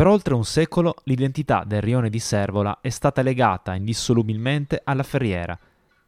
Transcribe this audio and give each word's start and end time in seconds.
Per 0.00 0.08
oltre 0.08 0.32
un 0.32 0.46
secolo 0.46 0.94
l'identità 1.04 1.62
del 1.66 1.82
rione 1.82 2.08
di 2.08 2.20
Servola 2.20 2.78
è 2.80 2.88
stata 2.88 3.20
legata 3.20 3.74
indissolubilmente 3.74 4.80
alla 4.82 5.02
ferriera, 5.02 5.58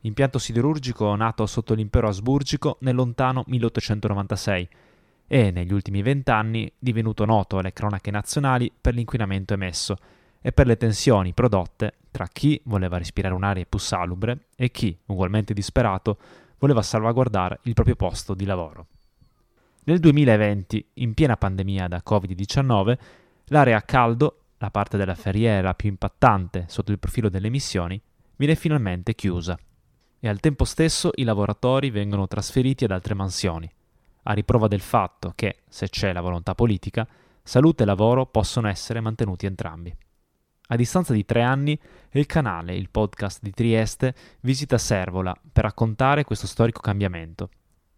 impianto 0.01 0.38
siderurgico 0.38 1.15
nato 1.15 1.45
sotto 1.45 1.74
l'impero 1.74 2.08
asburgico 2.08 2.78
nel 2.81 2.94
lontano 2.94 3.44
1896 3.47 4.69
e 5.26 5.51
negli 5.51 5.74
ultimi 5.74 6.01
vent'anni 6.01 6.72
divenuto 6.78 7.26
noto 7.26 7.58
alle 7.58 7.74
cronache 7.74 8.10
nazionali 8.10 8.72
per 8.81 8.94
l'inquinamento 8.94 9.53
emesso 9.53 9.99
e 10.40 10.53
per 10.53 10.67
le 10.67 10.79
tensioni 10.79 11.35
prodotte 11.35 11.97
tra 12.11 12.27
chi 12.29 12.59
voleva 12.65 12.97
respirare 12.97 13.35
un'aria 13.35 13.67
più 13.69 13.79
salubre 13.79 14.47
e 14.56 14.71
chi, 14.71 14.97
ugualmente 15.04 15.53
disperato, 15.53 16.16
voleva 16.56 16.80
salvaguardare 16.80 17.59
il 17.65 17.74
proprio 17.74 17.97
posto 17.97 18.33
di 18.33 18.47
lavoro. 18.47 18.87
Nel 19.84 19.98
2020, 19.98 20.87
in 20.95 21.12
piena 21.12 21.37
pandemia 21.37 21.88
da 21.88 22.02
Covid-19, 22.02 22.98
l'area 23.47 23.77
a 23.77 23.83
caldo, 23.83 24.45
la 24.59 24.71
parte 24.71 24.97
della 24.97 25.15
ferriera 25.15 25.75
più 25.75 25.89
impattante 25.89 26.66
sotto 26.69 26.93
il 26.93 26.98
profilo 26.98 27.29
delle 27.29 27.49
emissioni, 27.49 28.01
viene 28.37 28.55
finalmente 28.55 29.15
chiusa 29.15 29.59
e 30.25 30.29
al 30.29 30.39
tempo 30.39 30.65
stesso 30.65 31.11
i 31.16 31.25
lavoratori 31.25 31.91
vengono 31.91 32.29
trasferiti 32.29 32.85
ad 32.85 32.93
altre 32.93 33.15
mansioni, 33.15 33.69
a 34.25 34.33
riprova 34.33 34.69
del 34.69 34.80
fatto 34.80 35.33
che, 35.35 35.63
se 35.69 35.89
c'è 35.89 36.13
la 36.13 36.21
volontà 36.21 36.55
politica, 36.55 37.07
salute 37.43 37.83
e 37.83 37.87
lavoro 37.87 38.27
possono 38.27 38.69
essere 38.69 39.01
mantenuti 39.01 39.47
entrambi. 39.47 39.93
A 40.69 40.77
distanza 40.77 41.13
di 41.13 41.24
tre 41.24 41.43
anni, 41.43 41.79
il 42.13 42.27
canale, 42.27 42.77
il 42.77 42.88
podcast 42.88 43.41
di 43.43 43.51
Trieste, 43.51 44.15
visita 44.43 44.79
Servola 44.79 45.37
per 45.52 45.65
raccontare 45.65 46.23
questo 46.23 46.47
storico 46.47 46.80
cambiamento. 46.80 47.51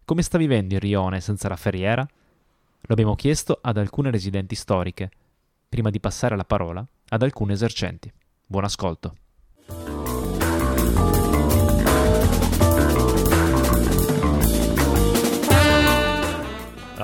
Come 0.03 0.23
sta 0.23 0.39
vivendo 0.39 0.73
il 0.73 0.81
rione 0.81 1.21
senza 1.21 1.47
la 1.47 1.55
ferriera? 1.55 2.01
Lo 2.01 2.93
abbiamo 2.93 3.15
chiesto 3.15 3.59
ad 3.61 3.77
alcune 3.77 4.09
residenti 4.09 4.55
storiche, 4.55 5.11
prima 5.67 5.89
di 5.89 5.99
passare 5.99 6.35
la 6.35 6.45
parola 6.45 6.85
ad 7.09 7.21
alcuni 7.21 7.53
esercenti. 7.53 8.11
Buon 8.45 8.63
ascolto. 8.63 9.15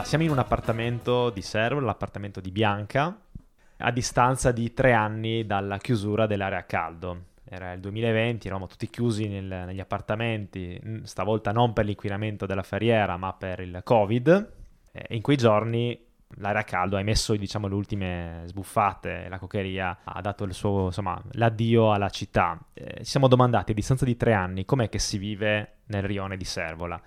Allora, 0.02 0.04
siamo 0.04 0.24
in 0.24 0.32
un 0.32 0.40
appartamento 0.40 1.30
di 1.30 1.42
Servola, 1.42 1.86
l'appartamento 1.86 2.40
di 2.40 2.52
Bianca, 2.52 3.20
a 3.78 3.92
distanza 3.92 4.52
di 4.52 4.74
tre 4.74 4.94
anni 4.94 5.46
dalla 5.46 5.78
chiusura 5.78 6.28
dell'area 6.28 6.60
a 6.60 6.64
caldo. 6.64 7.26
Era 7.44 7.74
il 7.74 7.82
2020, 7.82 8.48
eravamo 8.48 8.68
tutti 8.68 8.90
chiusi 8.90 9.28
nel, 9.28 9.46
negli 9.46 9.80
appartamenti, 9.80 10.80
stavolta 11.04 11.52
non 11.52 11.74
per 11.74 11.86
l'inquinamento 11.86 12.46
della 12.46 12.64
ferriera, 12.64 13.18
ma 13.18 13.34
per 13.34 13.60
il 13.60 13.82
Covid. 13.84 14.54
E 14.92 15.16
in 15.16 15.22
quei 15.22 15.38
giorni 15.38 16.00
l'area 16.38 16.62
a 16.62 16.64
caldo 16.64 16.96
ha 16.96 17.00
emesso 17.00 17.36
diciamo, 17.36 17.68
le 17.68 17.76
ultime 17.76 18.42
sbuffate, 18.46 19.28
la 19.30 19.40
cocheria 19.40 20.00
ha 20.04 20.22
dato 20.22 20.44
il 20.44 20.54
suo, 20.54 20.86
insomma, 20.86 21.22
l'addio 21.32 21.92
alla 21.94 22.10
città. 22.10 22.60
Eh, 22.74 22.98
ci 23.00 23.12
siamo 23.12 23.28
domandati 23.28 23.72
a 23.72 23.76
distanza 23.76 24.06
di 24.06 24.16
tre 24.16 24.34
anni 24.34 24.66
com'è 24.66 24.90
che 24.90 25.00
si 25.00 25.18
vive 25.18 25.78
nel 25.88 26.04
rione 26.04 26.38
di 26.38 26.46
Servola. 26.46 27.02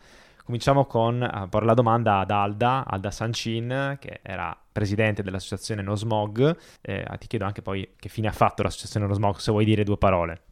Cominciamo 0.44 0.84
con 0.84 1.22
a 1.22 1.48
porre 1.48 1.64
la 1.64 1.72
domanda 1.72 2.18
ad 2.18 2.30
Alda, 2.30 2.84
Alda 2.86 3.10
Sancin, 3.10 3.96
che 3.98 4.20
era 4.22 4.54
presidente 4.70 5.22
dell'associazione 5.22 5.80
No 5.80 5.94
Smog. 5.94 6.54
Eh, 6.82 7.06
ti 7.18 7.26
chiedo 7.28 7.46
anche 7.46 7.62
poi 7.62 7.94
che 7.98 8.10
fine 8.10 8.28
ha 8.28 8.32
fatto 8.32 8.62
l'associazione 8.62 9.06
No 9.06 9.14
Smog, 9.14 9.36
se 9.36 9.50
vuoi 9.50 9.64
dire 9.64 9.84
due 9.84 9.96
parole. 9.96 10.42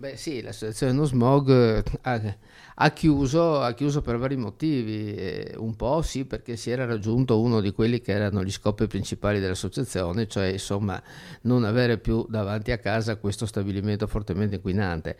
Beh 0.00 0.16
sì, 0.16 0.40
l'associazione 0.42 0.92
No 0.92 1.06
Smog 1.06 1.50
eh, 1.50 1.82
ha, 2.02 2.36
ha, 2.76 2.90
chiuso, 2.92 3.60
ha 3.60 3.72
chiuso, 3.74 4.00
per 4.00 4.16
vari 4.16 4.36
motivi, 4.36 5.12
eh, 5.16 5.54
un 5.56 5.74
po' 5.74 6.02
sì 6.02 6.24
perché 6.24 6.54
si 6.54 6.70
era 6.70 6.84
raggiunto 6.84 7.40
uno 7.40 7.60
di 7.60 7.72
quelli 7.72 8.00
che 8.00 8.12
erano 8.12 8.44
gli 8.44 8.52
scopi 8.52 8.86
principali 8.86 9.40
dell'associazione, 9.40 10.28
cioè 10.28 10.46
insomma 10.46 11.02
non 11.42 11.64
avere 11.64 11.98
più 11.98 12.24
davanti 12.28 12.70
a 12.70 12.78
casa 12.78 13.16
questo 13.16 13.44
stabilimento 13.44 14.06
fortemente 14.06 14.54
inquinante 14.54 15.16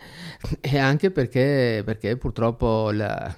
e 0.61 0.78
anche 0.78 1.10
perché, 1.10 1.83
perché 1.84 2.16
purtroppo 2.16 2.93
la, 2.93 3.34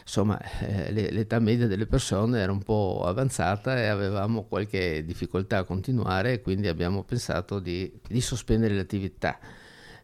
insomma, 0.00 0.40
eh, 0.60 0.92
l'età 0.92 1.40
media 1.40 1.66
delle 1.66 1.86
persone 1.86 2.38
era 2.38 2.52
un 2.52 2.62
po' 2.62 3.02
avanzata 3.04 3.76
e 3.76 3.86
avevamo 3.86 4.44
qualche 4.44 5.04
difficoltà 5.04 5.58
a 5.58 5.64
continuare 5.64 6.34
e 6.34 6.40
quindi 6.40 6.68
abbiamo 6.68 7.02
pensato 7.02 7.58
di, 7.58 7.92
di 8.06 8.20
sospendere 8.20 8.76
l'attività. 8.76 9.36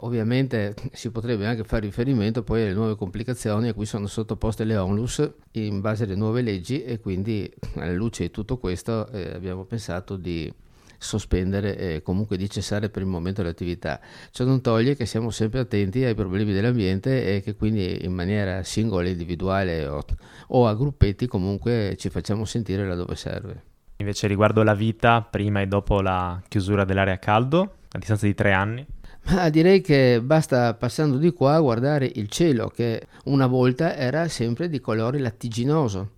Ovviamente 0.02 0.74
si 0.92 1.10
potrebbe 1.10 1.46
anche 1.46 1.64
fare 1.64 1.82
riferimento 1.82 2.42
poi 2.42 2.62
alle 2.62 2.72
nuove 2.72 2.96
complicazioni 2.96 3.68
a 3.68 3.74
cui 3.74 3.84
sono 3.84 4.06
sottoposte 4.06 4.64
le 4.64 4.76
onlus 4.76 5.30
in 5.52 5.80
base 5.80 6.04
alle 6.04 6.14
nuove 6.14 6.40
leggi 6.40 6.82
e 6.82 7.00
quindi 7.00 7.50
alla 7.76 7.92
luce 7.92 8.24
di 8.24 8.30
tutto 8.30 8.56
questo 8.56 9.08
eh, 9.08 9.32
abbiamo 9.34 9.64
pensato 9.64 10.16
di 10.16 10.50
sospendere 10.96 11.76
e 11.76 12.02
comunque 12.02 12.36
di 12.36 12.48
cessare 12.48 12.88
per 12.88 13.02
il 13.02 13.08
momento 13.08 13.42
l'attività. 13.42 14.00
Ciò 14.30 14.44
non 14.44 14.60
toglie 14.60 14.96
che 14.96 15.06
siamo 15.06 15.30
sempre 15.30 15.60
attenti 15.60 16.04
ai 16.04 16.14
problemi 16.14 16.52
dell'ambiente 16.52 17.36
e 17.36 17.40
che 17.42 17.54
quindi 17.54 18.04
in 18.04 18.12
maniera 18.12 18.62
singola, 18.62 19.08
individuale 19.08 19.86
o, 19.86 20.02
o 20.48 20.66
a 20.66 20.74
gruppetti 20.74 21.26
comunque 21.26 21.96
ci 21.98 22.08
facciamo 22.10 22.44
sentire 22.44 22.86
laddove 22.86 23.16
serve. 23.16 23.62
Invece 23.96 24.26
riguardo 24.28 24.62
la 24.62 24.74
vita 24.74 25.20
prima 25.22 25.60
e 25.60 25.66
dopo 25.66 26.00
la 26.00 26.40
chiusura 26.48 26.84
dell'area 26.84 27.18
caldo, 27.18 27.76
a 27.92 27.98
distanza 27.98 28.24
di 28.24 28.34
tre 28.34 28.52
anni? 28.52 28.86
Ma 29.24 29.48
direi 29.48 29.80
che 29.80 30.20
basta 30.22 30.74
passando 30.74 31.16
di 31.16 31.30
qua 31.32 31.54
a 31.54 31.60
guardare 31.60 32.10
il 32.14 32.28
cielo 32.28 32.68
che 32.68 33.06
una 33.24 33.46
volta 33.46 33.94
era 33.94 34.26
sempre 34.28 34.68
di 34.68 34.80
colore 34.80 35.18
lattiginoso 35.18 36.10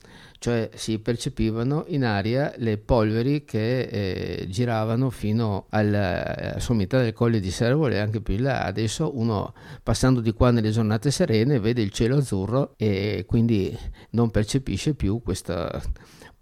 cioè 0.42 0.70
si 0.74 0.98
percepivano 0.98 1.84
in 1.86 2.04
aria 2.04 2.52
le 2.56 2.76
polveri 2.76 3.44
che 3.44 3.82
eh, 3.82 4.46
giravano 4.48 5.08
fino 5.08 5.66
alla 5.68 6.56
sommità 6.58 7.00
del 7.00 7.12
colle 7.12 7.38
di 7.38 7.52
Servole 7.52 7.94
e 7.94 7.98
anche 8.00 8.20
più 8.20 8.36
là. 8.38 8.64
Adesso 8.64 9.16
uno 9.16 9.54
passando 9.84 10.20
di 10.20 10.32
qua 10.32 10.50
nelle 10.50 10.70
giornate 10.70 11.12
serene 11.12 11.60
vede 11.60 11.80
il 11.80 11.92
cielo 11.92 12.16
azzurro 12.16 12.74
e 12.76 13.24
quindi 13.24 13.78
non 14.10 14.32
percepisce 14.32 14.94
più 14.94 15.22
questa 15.22 15.80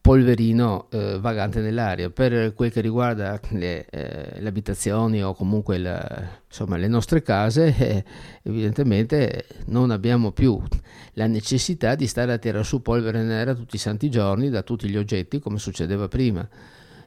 polverino 0.01 0.89
eh, 0.91 1.19
vagante 1.21 1.61
nell'aria. 1.61 2.11
Per 2.11 2.55
quel 2.55 2.73
che 2.73 2.81
riguarda 2.81 3.41
le, 3.51 3.87
eh, 3.91 4.41
le 4.41 4.49
abitazioni 4.49 5.23
o 5.23 5.35
comunque 5.35 5.79
la, 5.79 6.41
insomma, 6.47 6.77
le 6.77 6.89
nostre 6.89 7.23
case, 7.23 7.75
eh, 7.79 8.05
evidentemente 8.43 9.47
non 9.67 9.91
abbiamo 9.91 10.33
più 10.33 10.61
la 11.15 11.27
necessità 11.27 11.95
di 11.95 12.07
stare 12.07 12.33
a 12.33 12.39
tirare 12.39 12.65
su 12.65 12.83
polvere 12.83 13.23
nera 13.23 13.55
tutti 13.55 13.77
i 13.77 13.79
santi 13.79 14.11
giorni 14.11 14.49
da 14.49 14.63
tutti 14.63 14.89
gli 14.89 14.97
oggetti 14.97 15.39
come 15.39 15.59
succedeva 15.59 16.09
prima 16.09 16.49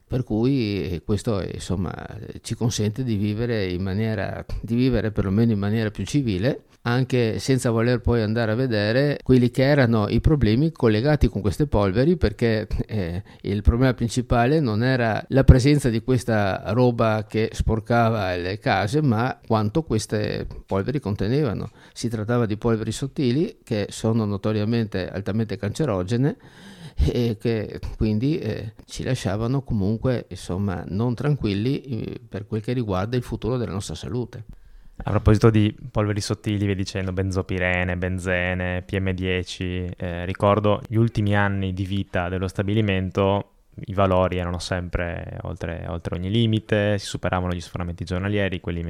per 0.07 0.23
cui 0.23 0.91
eh, 0.91 1.01
questo 1.03 1.41
insomma, 1.41 1.93
ci 2.41 2.55
consente 2.55 3.03
di 3.03 3.15
vivere 3.15 3.65
in 3.65 3.81
maniera, 3.81 4.45
di 4.61 4.75
vivere 4.75 5.11
perlomeno 5.11 5.51
in 5.51 5.59
maniera 5.59 5.89
più 5.89 6.05
civile, 6.05 6.65
anche 6.83 7.39
senza 7.39 7.69
voler 7.69 8.01
poi 8.01 8.21
andare 8.21 8.51
a 8.51 8.55
vedere 8.55 9.19
quelli 9.23 9.49
che 9.51 9.63
erano 9.63 10.07
i 10.09 10.19
problemi 10.19 10.71
collegati 10.71 11.29
con 11.29 11.41
queste 11.41 11.65
polveri, 11.65 12.17
perché 12.17 12.67
eh, 12.85 13.23
il 13.41 13.61
problema 13.61 13.93
principale 13.93 14.59
non 14.59 14.83
era 14.83 15.23
la 15.29 15.43
presenza 15.43 15.89
di 15.89 16.03
questa 16.03 16.61
roba 16.67 17.25
che 17.27 17.49
sporcava 17.53 18.35
le 18.35 18.59
case, 18.59 19.01
ma 19.01 19.39
quanto 19.45 19.83
queste 19.83 20.45
polveri 20.65 20.99
contenevano. 20.99 21.71
Si 21.93 22.09
trattava 22.09 22.45
di 22.45 22.57
polveri 22.57 22.91
sottili 22.91 23.59
che 23.63 23.87
sono 23.89 24.25
notoriamente 24.25 25.09
altamente 25.09 25.57
cancerogene 25.57 26.37
e 26.95 27.37
che 27.39 27.79
quindi 27.97 28.37
eh, 28.37 28.73
ci 28.85 29.03
lasciavano 29.03 29.61
comunque 29.61 30.25
insomma 30.29 30.83
non 30.87 31.15
tranquilli 31.15 31.81
eh, 31.81 32.21
per 32.27 32.45
quel 32.47 32.61
che 32.61 32.73
riguarda 32.73 33.15
il 33.15 33.23
futuro 33.23 33.57
della 33.57 33.71
nostra 33.71 33.95
salute. 33.95 34.43
A 35.05 35.09
proposito 35.09 35.49
di 35.49 35.75
polveri 35.91 36.21
sottili, 36.21 36.65
vi 36.65 36.75
dicendo 36.75 37.11
benzopirene, 37.11 37.97
benzene, 37.97 38.85
PM10, 38.85 39.91
eh, 39.97 40.25
ricordo 40.25 40.81
gli 40.87 40.95
ultimi 40.95 41.35
anni 41.35 41.73
di 41.73 41.83
vita 41.83 42.29
dello 42.29 42.47
stabilimento 42.47 43.52
i 43.85 43.93
valori 43.93 44.37
erano 44.37 44.59
sempre 44.59 45.37
oltre, 45.43 45.85
oltre, 45.87 46.15
ogni 46.15 46.29
limite, 46.29 46.97
si 46.97 47.05
superavano 47.05 47.53
gli 47.53 47.61
sforamenti 47.61 48.03
giornalieri, 48.03 48.59
quelli, 48.59 48.81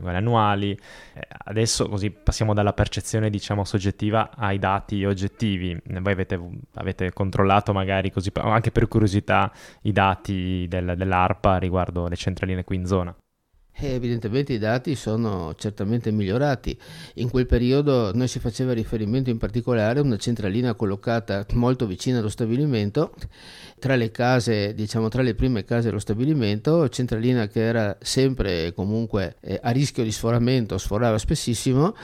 quelli 0.00 0.16
annuali. 0.16 0.72
Eh, 1.14 1.26
adesso 1.44 1.88
così 1.88 2.10
passiamo 2.10 2.54
dalla 2.54 2.72
percezione 2.72 3.30
diciamo 3.30 3.64
soggettiva 3.64 4.30
ai 4.36 4.58
dati 4.58 5.04
oggettivi. 5.04 5.80
Voi 5.84 6.12
avete, 6.12 6.40
avete 6.74 7.12
controllato 7.12 7.72
magari 7.72 8.10
così, 8.10 8.30
anche 8.34 8.70
per 8.70 8.88
curiosità, 8.88 9.52
i 9.82 9.92
dati 9.92 10.66
del, 10.68 10.94
dell'ARPA 10.96 11.58
riguardo 11.58 12.08
le 12.08 12.16
centraline 12.16 12.64
qui 12.64 12.76
in 12.76 12.86
zona? 12.86 13.14
E 13.74 13.94
evidentemente 13.94 14.52
i 14.52 14.58
dati 14.58 14.94
sono 14.94 15.54
certamente 15.56 16.10
migliorati. 16.10 16.78
In 17.14 17.30
quel 17.30 17.46
periodo 17.46 18.12
noi 18.14 18.28
si 18.28 18.38
faceva 18.38 18.72
riferimento 18.72 19.30
in 19.30 19.38
particolare 19.38 19.98
a 19.98 20.02
una 20.02 20.18
centralina 20.18 20.74
collocata 20.74 21.46
molto 21.54 21.86
vicina 21.86 22.18
allo 22.18 22.28
stabilimento, 22.28 23.14
tra 23.78 23.96
le 23.96 24.10
case, 24.10 24.74
diciamo 24.74 25.08
tra 25.08 25.22
le 25.22 25.34
prime 25.34 25.64
case 25.64 25.88
dello 25.88 25.98
stabilimento, 25.98 26.88
centralina 26.88 27.48
che 27.48 27.60
era 27.60 27.96
sempre 28.00 28.72
comunque 28.74 29.36
eh, 29.40 29.58
a 29.60 29.70
rischio 29.70 30.04
di 30.04 30.12
sforamento, 30.12 30.78
sforava 30.78 31.18
spessissimo 31.18 31.94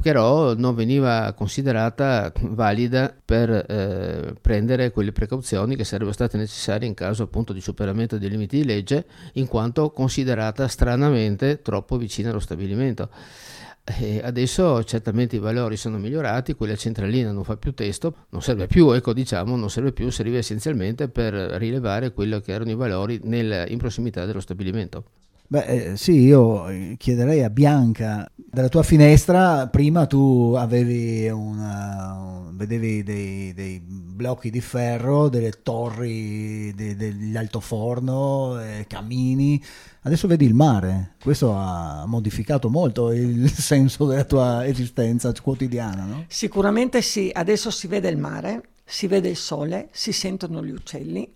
però 0.00 0.54
non 0.54 0.74
veniva 0.74 1.32
considerata 1.34 2.32
valida 2.40 3.14
per 3.24 3.50
eh, 3.50 4.34
prendere 4.40 4.90
quelle 4.90 5.12
precauzioni 5.12 5.76
che 5.76 5.84
sarebbero 5.84 6.12
state 6.12 6.36
necessarie 6.36 6.86
in 6.86 6.94
caso 6.94 7.22
appunto 7.22 7.52
di 7.52 7.60
superamento 7.60 8.18
dei 8.18 8.28
limiti 8.28 8.58
di 8.58 8.64
legge, 8.64 9.06
in 9.34 9.46
quanto 9.46 9.90
considerata 9.90 10.68
stranamente 10.68 11.62
troppo 11.62 11.96
vicina 11.96 12.30
allo 12.30 12.40
stabilimento. 12.40 13.08
E 13.84 14.20
adesso 14.24 14.82
certamente 14.84 15.36
i 15.36 15.38
valori 15.38 15.76
sono 15.76 15.98
migliorati, 15.98 16.54
quella 16.54 16.74
centralina 16.74 17.32
non 17.32 17.44
fa 17.44 17.56
più 17.56 17.74
testo, 17.74 18.26
non 18.30 18.40
serve 18.40 18.66
più, 18.66 18.90
ecco 18.92 19.12
diciamo, 19.12 19.56
non 19.56 19.68
serve 19.68 19.92
più, 19.92 20.10
serviva 20.10 20.38
essenzialmente 20.38 21.08
per 21.08 21.34
rilevare 21.34 22.12
quello 22.12 22.40
che 22.40 22.52
erano 22.52 22.70
i 22.70 22.74
valori 22.74 23.20
nel, 23.24 23.66
in 23.68 23.76
prossimità 23.76 24.24
dello 24.24 24.40
stabilimento. 24.40 25.04
Beh, 25.46 25.64
eh, 25.64 25.96
sì, 25.96 26.20
io 26.20 26.68
eh, 26.68 26.94
chiederei 26.98 27.42
a 27.42 27.50
Bianca, 27.50 28.28
dalla 28.34 28.68
tua 28.68 28.82
finestra 28.82 29.68
prima 29.68 30.06
tu 30.06 30.54
avevi 30.56 31.28
una, 31.28 32.48
vedevi 32.52 33.02
dei, 33.02 33.52
dei 33.52 33.80
blocchi 33.80 34.50
di 34.50 34.60
ferro, 34.60 35.28
delle 35.28 35.62
torri 35.62 36.72
de, 36.74 36.96
degli 36.96 37.36
altoforno, 37.36 38.58
eh, 38.60 38.86
camini, 38.88 39.62
adesso 40.02 40.26
vedi 40.26 40.46
il 40.46 40.54
mare, 40.54 41.16
questo 41.22 41.52
ha 41.52 42.06
modificato 42.06 42.70
molto 42.70 43.12
il 43.12 43.50
senso 43.52 44.06
della 44.06 44.24
tua 44.24 44.66
esistenza 44.66 45.32
quotidiana, 45.42 46.04
no? 46.04 46.24
Sicuramente 46.28 47.02
sì, 47.02 47.30
adesso 47.32 47.70
si 47.70 47.86
vede 47.86 48.08
il 48.08 48.16
mare, 48.16 48.70
si 48.84 49.06
vede 49.06 49.28
il 49.28 49.36
sole, 49.36 49.88
si 49.92 50.12
sentono 50.12 50.64
gli 50.64 50.70
uccelli 50.70 51.30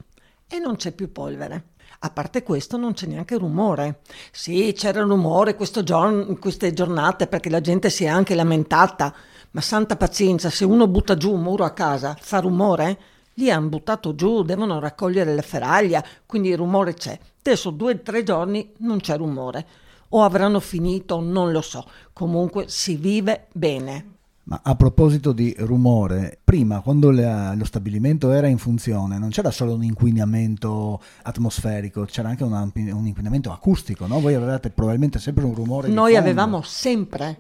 e 0.49 0.59
non 0.59 0.77
c'è 0.77 0.93
più 0.93 1.13
polvere. 1.13 1.77
A 2.01 2.11
parte 2.11 2.45
questo 2.45 2.77
non 2.77 2.93
c'è 2.93 3.07
neanche 3.07 3.37
rumore. 3.37 4.03
Sì, 4.31 4.73
c'era 4.77 5.03
rumore 5.03 5.57
giorno, 5.83 6.37
queste 6.37 6.73
giornate 6.73 7.27
perché 7.27 7.51
la 7.51 7.61
gente 7.61 7.91
si 7.91 8.05
è 8.05 8.07
anche 8.07 8.37
lamentata, 8.37 9.13
ma 9.51 9.61
santa 9.61 9.97
pazienza, 9.97 10.49
se 10.49 10.65
uno 10.65 10.87
butta 10.87 11.17
giù 11.17 11.33
un 11.33 11.43
muro 11.43 11.65
a 11.65 11.71
casa 11.71 12.17
fa 12.21 12.39
rumore? 12.39 12.99
Li 13.35 13.51
hanno 13.51 13.69
buttato 13.69 14.15
giù, 14.15 14.45
devono 14.45 14.79
raccogliere 14.79 15.35
la 15.35 15.43
ferraglia, 15.43 16.05
quindi 16.25 16.51
il 16.51 16.57
rumore 16.57 16.95
c'è. 16.95 17.19
Adesso 17.39 17.71
due 17.71 17.95
o 17.95 18.01
tre 18.01 18.23
giorni 18.23 18.73
non 18.79 19.01
c'è 19.01 19.17
rumore. 19.17 19.67
O 20.11 20.23
avranno 20.23 20.61
finito, 20.61 21.21
non 21.21 21.51
lo 21.51 21.61
so. 21.61 21.85
Comunque 22.13 22.69
si 22.69 22.97
vive 22.97 23.49
bene. 23.53 24.18
Ma 24.49 24.61
a 24.63 24.75
proposito 24.77 25.33
di 25.33 25.55
rumore, 25.59 26.39
prima 26.43 26.81
quando 26.81 27.11
la, 27.11 27.53
lo 27.55 27.67
stabilimento 27.67 28.33
era 28.33 28.47
in 28.47 28.57
funzione 28.57 29.19
non 29.19 29.29
c'era 29.29 29.51
solo 29.51 29.75
un 29.75 29.85
inquinamento 29.85 31.03
atmosferico, 31.23 32.07
c'era 32.07 32.31
anche 32.31 32.45
una, 32.45 32.63
un 32.63 33.07
inquinamento 33.07 33.53
acustico, 33.53 34.07
no? 34.07 34.21
Voi 34.21 34.33
avevate 34.33 34.71
probabilmente 34.71 35.19
sempre 35.19 35.45
un 35.45 35.55
rumore. 35.55 35.89
Noi 35.89 36.17
avevamo 36.17 36.63
sempre 36.63 37.39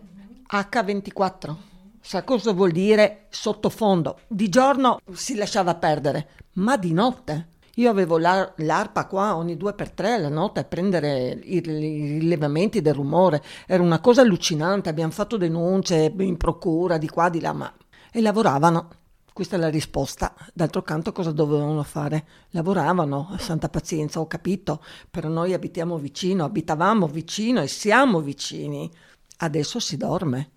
H24. 0.52 1.54
Sa 1.98 2.24
cosa 2.24 2.52
vuol 2.52 2.72
dire 2.72 3.24
sottofondo? 3.30 4.18
Di 4.28 4.50
giorno 4.50 4.98
si 5.10 5.34
lasciava 5.34 5.76
perdere, 5.76 6.28
ma 6.54 6.76
di 6.76 6.92
notte 6.92 7.46
io 7.78 7.90
avevo 7.90 8.18
l'ar- 8.18 8.54
l'ARPA 8.56 9.06
qua 9.06 9.36
ogni 9.36 9.56
due 9.56 9.72
per 9.72 9.90
tre 9.92 10.18
la 10.18 10.28
notte 10.28 10.60
a 10.60 10.64
prendere 10.64 11.38
i, 11.44 11.60
rilevamenti 11.60 12.82
del 12.82 12.94
rumore. 12.94 13.42
Era 13.66 13.82
una 13.82 14.00
cosa 14.00 14.22
allucinante. 14.22 14.88
Abbiamo 14.88 15.12
fatto 15.12 15.36
denunce 15.36 16.12
in 16.18 16.36
procura 16.36 16.98
di 16.98 17.08
qua, 17.08 17.28
di 17.28 17.40
là, 17.40 17.52
ma... 17.52 17.72
E 18.10 18.20
lavoravano. 18.20 18.88
Questa 19.32 19.54
è 19.54 19.58
la 19.60 19.70
risposta. 19.70 20.34
D'altro 20.52 20.82
canto 20.82 21.12
cosa 21.12 21.30
dovevano 21.30 21.84
fare? 21.84 22.26
Lavoravano, 22.50 23.36
santa 23.38 23.68
pazienza, 23.68 24.18
ho 24.18 24.26
capito, 24.26 24.82
però 25.08 25.28
noi 25.28 25.52
abitiamo 25.52 25.96
vicino, 25.98 26.44
abitavamo 26.44 27.06
vicino 27.06 27.60
e 27.60 27.68
siamo 27.68 28.20
vicini. 28.20 28.90
Adesso 29.36 29.78
si 29.78 29.96
dorme. 29.96 30.50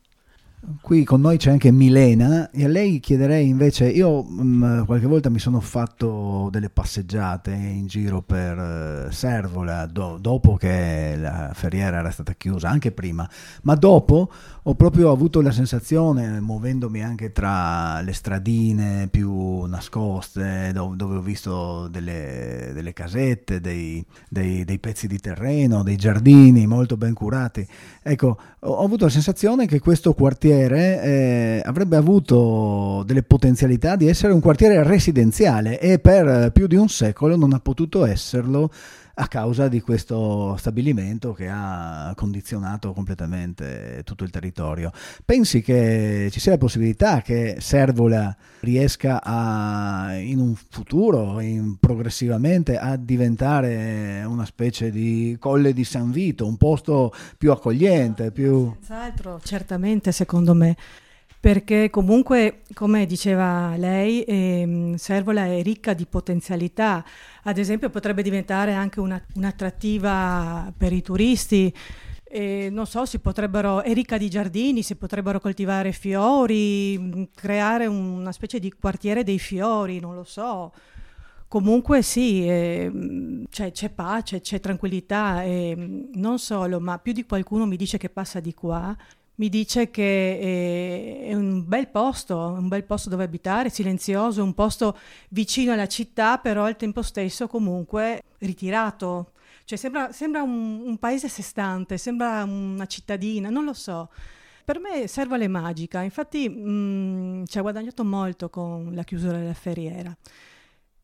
Qui 0.80 1.04
con 1.04 1.22
noi 1.22 1.38
c'è 1.38 1.50
anche 1.50 1.72
Milena 1.72 2.52
e 2.52 2.66
a 2.66 2.68
lei 2.68 3.00
chiederei 3.00 3.48
invece, 3.48 3.90
io 3.90 4.22
mh, 4.22 4.44
mm, 4.44 4.84
qualche 4.84 5.08
volta 5.08 5.32
mi 5.32 5.40
sono 5.40 5.60
fatto 5.60 6.50
delle 6.52 6.70
passeggiate 6.70 7.52
in 7.52 7.88
giro 7.88 8.22
per 8.22 9.08
uh, 9.08 9.12
Servola 9.12 9.88
do, 9.88 10.20
dopo 10.22 10.58
che 10.58 11.16
la 11.18 11.50
ferriera 11.56 11.98
era 11.98 12.12
stata 12.12 12.34
chiusa, 12.34 12.70
anche 12.70 12.92
prima, 12.92 13.28
ma 13.64 13.74
dopo 13.74 14.32
ho 14.62 14.76
proprio 14.76 15.12
avuto 15.12 15.42
la 15.42 15.50
sensazione, 15.50 16.40
muovendomi 16.40 17.04
anche 17.04 17.32
tra 17.32 18.00
le 18.02 18.14
stradine 18.14 19.08
più 19.10 19.64
nascoste, 19.64 20.70
dove, 20.74 20.96
dove 20.96 21.16
ho 21.16 21.22
visto 21.22 21.88
delle, 21.88 22.70
delle 22.72 22.94
casette, 22.94 23.60
dei, 23.60 24.06
dei, 24.30 24.64
dei, 24.64 24.78
pezzi 24.78 25.08
di 25.08 25.18
terreno, 25.18 25.82
dei 25.82 25.96
giardini 25.96 26.68
molto 26.68 26.98
ben 26.98 27.16
curati, 27.16 27.68
ecco, 28.04 28.38
ho, 28.60 28.70
ho 28.70 28.86
avuto 28.86 29.06
la 29.06 29.12
sensazione 29.12 29.66
che 29.66 29.80
questo 29.80 30.14
quartiere 30.14 30.50
quartiere 30.52 31.02
eh, 31.02 31.62
avrebbe 31.64 31.96
avuto 31.96 33.04
delle 33.06 33.24
potenzialità 33.24 33.96
di 33.96 34.08
essere 34.08 34.34
un 34.34 34.42
quartiere 34.42 34.84
residenziale 34.84 35.80
e 35.80 36.00
per 36.00 36.52
più 36.52 36.68
di 36.68 36.76
un 36.76 36.90
secolo 36.90 37.38
non 37.38 37.54
ha 37.54 37.60
potuto 37.60 38.06
esserlo 38.06 38.70
a 39.16 39.28
causa 39.28 39.68
di 39.68 39.82
questo 39.82 40.56
stabilimento 40.58 41.34
che 41.34 41.48
ha 41.50 42.14
condizionato 42.16 42.94
completamente 42.94 44.02
tutto 44.04 44.24
il 44.24 44.30
territorio. 44.30 44.92
Pensi 45.26 45.62
che 45.62 46.30
ci 46.32 46.40
sia 46.40 46.52
la 46.52 46.58
possibilità 46.58 47.22
che 47.22 47.58
Servola 47.60 48.36
riesca 48.62 49.22
a, 49.24 50.16
in 50.16 50.40
un 50.40 50.56
futuro, 50.56 51.40
in, 51.40 51.78
progressivamente, 51.80 52.78
a 52.78 52.96
diventare 52.96 54.24
una 54.26 54.46
specie 54.46 54.92
di 54.92 55.36
colle 55.40 55.74
di 55.74 55.84
San 55.84 56.12
Vito, 56.12 56.46
un 56.46 56.58
posto 56.58 57.14
più 57.38 57.52
accogliente, 57.52 58.32
più... 58.32 58.74
Senz'altro, 58.80 59.40
certamente 59.44 60.12
secondo 60.12 60.54
me 60.54 60.76
perché 61.42 61.90
comunque, 61.90 62.62
come 62.76 63.08
diceva 63.08 63.76
lei, 63.76 64.22
ehm, 64.22 64.94
Servola 64.94 65.48
è 65.48 65.64
ricca 65.64 65.96
di 65.96 66.06
potenzialità, 66.06 67.04
ad 67.44 67.58
esempio 67.58 67.90
potrebbe 67.90 68.22
diventare 68.22 68.74
anche 68.76 69.00
una, 69.00 69.20
un'attrattiva 69.34 70.72
per 70.78 70.94
i 70.94 71.02
turisti. 71.02 71.74
E 72.24 72.70
non 72.70 72.86
so, 72.86 73.06
si 73.06 73.18
potrebbero, 73.18 73.82
è 73.82 73.92
ricca 73.92 74.20
di 74.20 74.30
giardini, 74.30 74.84
si 74.84 74.96
potrebbero 74.96 75.40
coltivare 75.40 75.92
fiori, 75.94 77.28
creare 77.34 77.88
una 77.88 78.32
specie 78.32 78.60
di 78.60 78.72
quartiere 78.72 79.24
dei 79.24 79.40
fiori, 79.40 80.00
non 80.00 80.14
lo 80.14 80.24
so. 80.24 80.72
Comunque 81.48 82.04
sì, 82.04 82.48
eh, 82.48 83.46
c'è, 83.50 83.72
c'è, 83.72 83.90
pace, 83.90 84.42
c'è 84.42 84.60
tranquillità 84.60 85.44
e 85.44 86.08
non 86.14 86.38
solo, 86.38 86.80
ma 86.80 87.00
più 87.00 87.14
di 87.14 87.26
qualcuno 87.26 87.66
mi 87.66 87.78
dice 87.78 87.98
che 87.98 88.10
passa 88.10 88.40
di 88.40 88.54
qua 88.54 88.96
mi 89.36 89.50
dice 89.50 89.90
che 89.90 90.02
eh, 90.02 91.28
è 91.28 91.34
un 91.34 91.68
bel 91.68 91.88
posto, 91.90 92.38
un 92.38 92.68
bel 92.68 92.84
posto 92.84 93.10
dove 93.10 93.24
abitare, 93.24 93.70
silenzioso, 93.70 94.44
un 94.44 94.54
posto 94.54 94.98
vicino 95.30 95.72
alla 95.74 95.88
città, 95.88 96.38
però 96.38 96.66
al 96.66 96.76
tempo 96.76 97.02
stesso 97.02 97.48
comunque 97.48 98.22
ritirato. 98.40 99.32
Cioè 99.64 99.78
sembra, 99.78 100.12
sembra 100.12 100.42
un, 100.44 100.82
un, 100.86 100.98
paese 100.98 101.28
a 101.28 101.30
sé 101.30 101.42
stante, 101.42 101.98
sembra 101.98 102.44
una 102.44 102.86
cittadina, 102.86 103.50
non 103.50 103.64
lo 103.64 103.74
so. 103.74 104.10
Per 104.64 104.80
me 104.80 105.08
serve 105.08 105.36
alle 105.36 105.48
magica, 105.48 106.02
infatti 106.02 106.48
mm, 106.50 107.46
ci 107.46 107.58
ha 107.58 107.62
guadagnato 107.62 108.04
molto 108.04 108.50
con 108.50 108.94
la 108.94 109.04
chiusura 109.04 109.38
della 109.38 109.54
ferriera. 109.54 110.16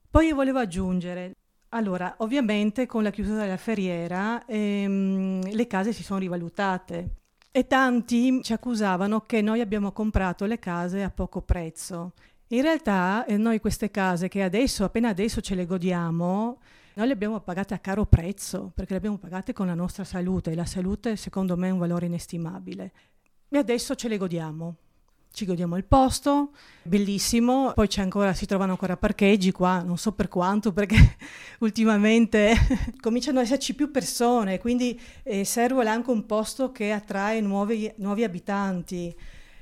Poi 0.10 0.28
io 0.28 0.36
volevo 0.36 0.60
aggiungere, 0.60 1.36
allora, 1.70 2.16
ovviamente 2.20 2.86
con 2.86 3.04
la 3.04 3.10
chiusura 3.10 3.42
della 3.42 3.58
ferriera 3.58 4.46
ehm, 4.46 5.52
le 5.52 5.68
case 5.68 5.92
si 5.92 6.04
sono 6.04 6.20
rivalutate 6.20 7.16
e 7.58 7.66
tanti 7.66 8.40
ci 8.44 8.54
accusavano 8.54 9.22
che 9.22 9.42
noi 9.42 9.62
abbiamo 9.62 9.92
comprato 9.92 10.46
le 10.46 10.60
case 10.60 11.02
a 11.02 11.10
poco 11.10 11.42
prezzo. 11.42 12.14
In 12.50 12.62
realtà 12.62 13.26
eh, 13.26 13.36
noi 13.36 13.60
queste 13.60 13.90
case 13.90 14.28
che 14.28 14.44
adesso, 14.44 14.84
appena 14.84 15.10
adesso 15.10 15.42
ce 15.42 15.56
le 15.56 15.66
godiamo, 15.66 16.60
noi 16.94 17.08
le 17.08 17.14
abbiamo 17.14 17.40
pagate 17.40 17.74
a 17.74 17.80
caro 17.80 18.06
prezzo, 18.06 18.72
perché 18.76 18.92
le 18.92 18.98
abbiamo 19.00 19.18
pagate 19.18 19.54
con 19.54 19.66
la 19.66 19.74
nostra 19.74 20.04
salute 20.04 20.52
e 20.52 20.56
la 20.56 20.68
salute 20.68 21.16
secondo 21.16 21.58
me 21.58 21.70
è 21.70 21.72
un 21.72 21.80
valore 21.80 22.06
inestimabile. 22.06 22.92
E 23.50 23.58
adesso 23.58 23.96
ce 23.96 24.08
le 24.08 24.18
godiamo 24.18 24.76
ci 25.38 25.46
godiamo 25.46 25.78
il 25.78 25.84
posto, 25.84 26.50
bellissimo, 26.82 27.72
poi 27.76 27.88
ancora, 27.98 28.34
si 28.34 28.48
trovano 28.48 28.72
ancora 28.72 28.98
parcheggi 28.98 29.52
qua, 29.52 29.84
non 29.84 29.96
so 29.96 30.14
per 30.14 30.30
quanto, 30.30 30.74
perché 30.74 30.96
ultimamente 31.62 32.56
cominciano 33.00 33.38
ad 33.38 33.46
esserci 33.46 33.76
più 33.76 33.92
persone, 33.92 34.58
quindi 34.58 35.00
eh, 35.22 35.46
Servola 35.46 35.92
è 35.92 35.94
anche 35.94 36.10
un 36.10 36.26
posto 36.26 36.72
che 36.72 36.92
attrae 36.92 37.40
nuovi, 37.42 37.94
nuovi 37.98 38.24
abitanti. 38.24 39.16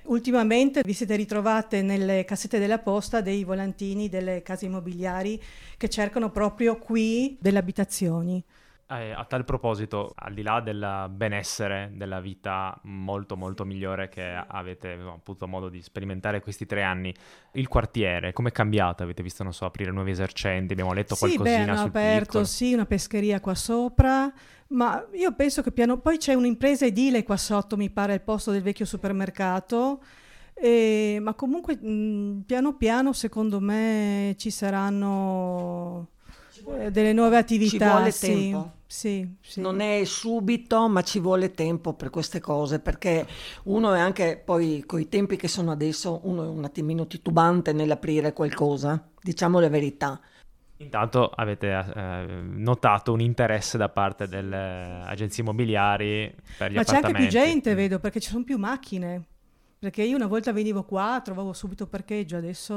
Ultimamente 0.03 0.79
vi 0.81 0.93
siete 0.93 1.17
ritrovate 1.17 1.81
nelle 1.81 2.23
cassette 2.23 2.57
della 2.57 2.79
posta 2.79 3.19
dei 3.19 3.43
volantini 3.43 4.07
delle 4.07 4.43
case 4.43 4.67
immobiliari 4.67 5.41
che 5.75 5.89
cercano 5.89 6.31
proprio 6.31 6.77
qui 6.77 7.35
delle 7.37 7.57
abitazioni. 7.57 8.41
Eh, 8.87 9.11
a 9.11 9.25
tal 9.25 9.45
proposito, 9.45 10.13
al 10.13 10.35
di 10.35 10.43
là 10.43 10.59
del 10.59 11.07
benessere, 11.09 11.89
della 11.95 12.19
vita 12.19 12.79
molto 12.83 13.35
molto 13.35 13.65
migliore 13.65 14.09
che 14.09 14.23
avete 14.23 14.91
avuto 14.91 15.47
modo 15.47 15.69
di 15.69 15.81
sperimentare 15.81 16.39
questi 16.39 16.67
tre 16.67 16.83
anni, 16.83 17.11
il 17.53 17.67
quartiere 17.67 18.31
come 18.31 18.49
è 18.49 18.51
cambiato? 18.51 19.01
Avete 19.01 19.23
visto, 19.23 19.41
non 19.41 19.53
so, 19.53 19.65
aprire 19.65 19.89
nuovi 19.89 20.11
esercenti? 20.11 20.73
Abbiamo 20.73 20.93
letto 20.93 21.15
sì, 21.15 21.21
qualcosina 21.21 21.63
beh, 21.63 21.69
hanno 21.71 21.79
sul 21.79 21.87
aperto, 21.87 22.25
piccolo. 22.25 22.43
sì, 22.43 22.73
una 22.73 22.85
pescheria 22.85 23.39
qua 23.39 23.55
sopra, 23.55 24.31
ma 24.67 25.03
io 25.13 25.33
penso 25.33 25.63
che 25.63 25.71
piano... 25.71 25.97
Poi 25.97 26.17
c'è 26.17 26.35
un'impresa 26.35 26.85
edile 26.85 27.23
qua 27.23 27.37
sotto, 27.37 27.77
mi 27.77 27.89
pare, 27.89 28.13
al 28.13 28.21
posto 28.21 28.51
del 28.51 28.61
vecchio 28.61 28.85
supermercato. 28.85 30.03
E, 30.53 31.17
ma 31.21 31.33
comunque 31.33 31.75
mh, 31.75 32.43
piano 32.45 32.75
piano 32.75 33.13
secondo 33.13 33.59
me 33.59 34.35
ci 34.37 34.51
saranno 34.51 36.11
eh, 36.79 36.91
delle 36.91 37.13
nuove 37.13 37.37
attività. 37.37 37.85
Ci 37.85 37.91
vuole 37.91 38.11
sì, 38.11 38.27
tempo. 38.27 38.74
Sì, 38.87 39.27
sì. 39.41 39.61
Non 39.61 39.79
è 39.79 40.03
subito, 40.05 40.87
ma 40.87 41.01
ci 41.01 41.19
vuole 41.19 41.51
tempo 41.51 41.93
per 41.93 42.09
queste 42.09 42.39
cose, 42.39 42.79
perché 42.79 43.25
uno 43.63 43.93
è 43.93 43.99
anche 43.99 44.41
poi 44.43 44.83
con 44.85 44.99
i 44.99 45.09
tempi 45.09 45.35
che 45.35 45.47
sono 45.47 45.71
adesso, 45.71 46.21
uno 46.23 46.43
è 46.43 46.47
un 46.47 46.63
attimino 46.63 47.07
titubante 47.07 47.73
nell'aprire 47.73 48.31
qualcosa, 48.33 49.09
diciamo 49.21 49.59
la 49.59 49.69
verità. 49.69 50.19
Intanto 50.77 51.29
avete 51.29 51.71
eh, 51.71 52.25
notato 52.41 53.13
un 53.13 53.21
interesse 53.21 53.77
da 53.77 53.89
parte 53.89 54.27
delle 54.27 55.01
agenzie 55.05 55.41
immobiliari 55.41 56.35
per 56.57 56.71
gli 56.71 56.75
Ma 56.75 56.83
c'è 56.83 56.97
anche 56.97 57.13
più 57.13 57.27
gente, 57.27 57.73
vedo, 57.73 57.99
perché 57.99 58.19
ci 58.19 58.29
sono 58.29 58.43
più 58.43 58.57
macchine. 58.57 59.23
Perché 59.79 60.03
io 60.03 60.15
una 60.15 60.27
volta 60.27 60.51
venivo 60.51 60.83
qua, 60.83 61.21
trovavo 61.23 61.53
subito 61.53 61.87
parcheggio, 61.87 62.37
adesso 62.37 62.73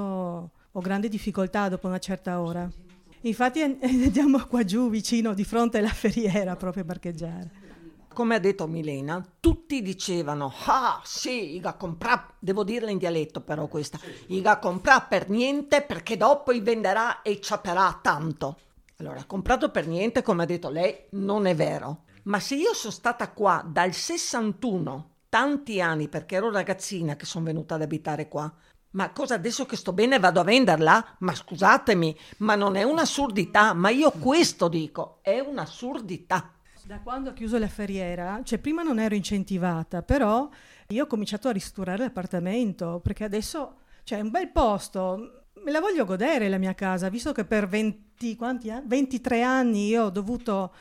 ho 0.70 0.80
grandi 0.80 1.08
difficoltà 1.08 1.68
dopo 1.68 1.86
una 1.86 1.98
certa 1.98 2.40
ora. 2.40 2.70
Infatti 3.22 3.62
an- 3.62 3.78
andiamo 3.82 4.44
qua 4.46 4.64
giù 4.64 4.90
vicino 4.90 5.34
di 5.34 5.44
fronte 5.44 5.78
alla 5.78 5.88
ferriera 5.88 6.56
proprio 6.56 6.82
a 6.82 6.86
parcheggiare. 6.86 7.66
Come 8.12 8.34
ha 8.34 8.38
detto 8.40 8.66
Milena, 8.66 9.24
tutti 9.38 9.80
dicevano, 9.80 10.52
ah 10.66 11.00
sì, 11.04 11.54
iga 11.54 11.74
comprà, 11.74 12.34
devo 12.38 12.64
dirla 12.64 12.90
in 12.90 12.98
dialetto 12.98 13.42
però 13.42 13.68
questa, 13.68 13.98
iga 14.26 14.58
comprà 14.58 15.00
per 15.02 15.28
niente 15.28 15.82
perché 15.82 16.16
dopo 16.16 16.50
i 16.50 16.60
venderà 16.60 17.22
e 17.22 17.40
ciaperà 17.40 18.00
tanto. 18.02 18.58
Allora, 18.96 19.22
comprato 19.24 19.70
per 19.70 19.86
niente, 19.86 20.22
come 20.22 20.42
ha 20.42 20.46
detto 20.46 20.68
lei, 20.68 21.04
non 21.10 21.46
è 21.46 21.54
vero. 21.54 22.06
Ma 22.24 22.40
se 22.40 22.56
io 22.56 22.74
sono 22.74 22.92
stata 22.92 23.30
qua 23.30 23.64
dal 23.64 23.92
61, 23.92 25.10
tanti 25.28 25.80
anni, 25.80 26.08
perché 26.08 26.34
ero 26.34 26.50
ragazzina 26.50 27.14
che 27.14 27.24
sono 27.24 27.44
venuta 27.44 27.76
ad 27.76 27.82
abitare 27.82 28.26
qua, 28.26 28.52
ma 28.90 29.10
cosa 29.10 29.34
adesso 29.34 29.66
che 29.66 29.76
sto 29.76 29.92
bene 29.92 30.18
vado 30.18 30.40
a 30.40 30.44
venderla? 30.44 31.16
Ma 31.18 31.34
scusatemi, 31.34 32.16
ma 32.38 32.54
non 32.54 32.76
è 32.76 32.82
un'assurdità, 32.82 33.72
ma 33.74 33.90
io 33.90 34.10
questo 34.12 34.68
dico, 34.68 35.18
è 35.22 35.38
un'assurdità. 35.40 36.52
Da 36.84 37.00
quando 37.00 37.30
ho 37.30 37.32
chiuso 37.34 37.58
la 37.58 37.68
ferriera, 37.68 38.40
cioè 38.42 38.58
prima 38.58 38.82
non 38.82 38.98
ero 38.98 39.14
incentivata, 39.14 40.02
però 40.02 40.48
io 40.88 41.04
ho 41.04 41.06
cominciato 41.06 41.48
a 41.48 41.52
ristrutturare 41.52 42.04
l'appartamento 42.04 43.00
perché 43.02 43.24
adesso 43.24 43.80
cioè, 44.08 44.20
un 44.20 44.30
bel 44.30 44.48
posto, 44.48 45.44
me 45.62 45.70
la 45.70 45.80
voglio 45.80 46.06
godere 46.06 46.48
la 46.48 46.56
mia 46.56 46.74
casa, 46.74 47.10
visto 47.10 47.32
che 47.32 47.44
per 47.44 47.68
20, 47.68 48.36
quanti 48.36 48.70
anni? 48.70 48.86
23 48.86 49.42
anni 49.42 49.88
io 49.88 50.04
ho 50.04 50.10
dovuto 50.10 50.72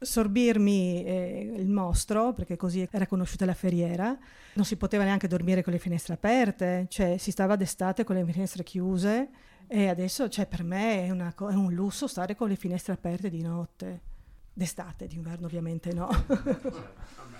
sorbirmi 0.00 1.04
eh, 1.04 1.54
il 1.56 1.68
mostro, 1.68 2.32
perché 2.32 2.56
così 2.56 2.86
era 2.90 3.06
conosciuta 3.06 3.44
la 3.44 3.54
ferriera, 3.54 4.16
non 4.54 4.64
si 4.64 4.76
poteva 4.76 5.04
neanche 5.04 5.28
dormire 5.28 5.62
con 5.62 5.72
le 5.72 5.78
finestre 5.78 6.14
aperte, 6.14 6.86
cioè 6.88 7.16
si 7.18 7.30
stava 7.30 7.56
d'estate 7.56 8.04
con 8.04 8.16
le 8.16 8.24
finestre 8.24 8.62
chiuse 8.62 9.28
e 9.66 9.88
adesso 9.88 10.28
cioè, 10.28 10.46
per 10.46 10.62
me 10.62 11.06
è, 11.06 11.10
una 11.10 11.34
è 11.34 11.54
un 11.54 11.72
lusso 11.72 12.06
stare 12.06 12.36
con 12.36 12.48
le 12.48 12.56
finestre 12.56 12.92
aperte 12.92 13.30
di 13.30 13.42
notte. 13.42 14.12
D'estate, 14.56 15.08
d'inverno 15.08 15.46
ovviamente 15.46 15.92
no. 15.92 16.08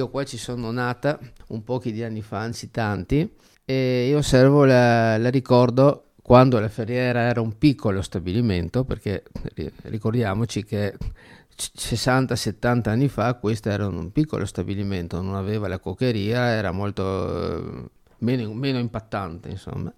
Io 0.00 0.08
qua 0.08 0.24
ci 0.24 0.38
sono 0.38 0.70
nata 0.70 1.18
un 1.48 1.62
pochi 1.62 1.92
di 1.92 2.02
anni 2.02 2.22
fa, 2.22 2.38
anzi 2.38 2.70
tanti, 2.70 3.30
e 3.66 4.06
io 4.08 4.16
osservo 4.16 4.64
la, 4.64 5.18
la 5.18 5.28
ricordo 5.28 6.12
quando 6.22 6.58
la 6.58 6.70
Ferriera 6.70 7.20
era 7.20 7.42
un 7.42 7.58
piccolo 7.58 8.00
stabilimento, 8.00 8.84
perché 8.84 9.24
ri- 9.54 9.70
ricordiamoci 9.82 10.64
che 10.64 10.96
c- 11.54 11.72
60-70 11.76 12.88
anni 12.88 13.08
fa 13.08 13.34
questo 13.34 13.68
era 13.68 13.86
un 13.86 14.10
piccolo 14.10 14.46
stabilimento, 14.46 15.20
non 15.20 15.34
aveva 15.34 15.68
la 15.68 15.78
coccheria, 15.78 16.48
era 16.48 16.72
molto 16.72 17.58
eh, 17.58 17.90
meno, 18.20 18.54
meno 18.54 18.78
impattante, 18.78 19.50
insomma. 19.50 19.92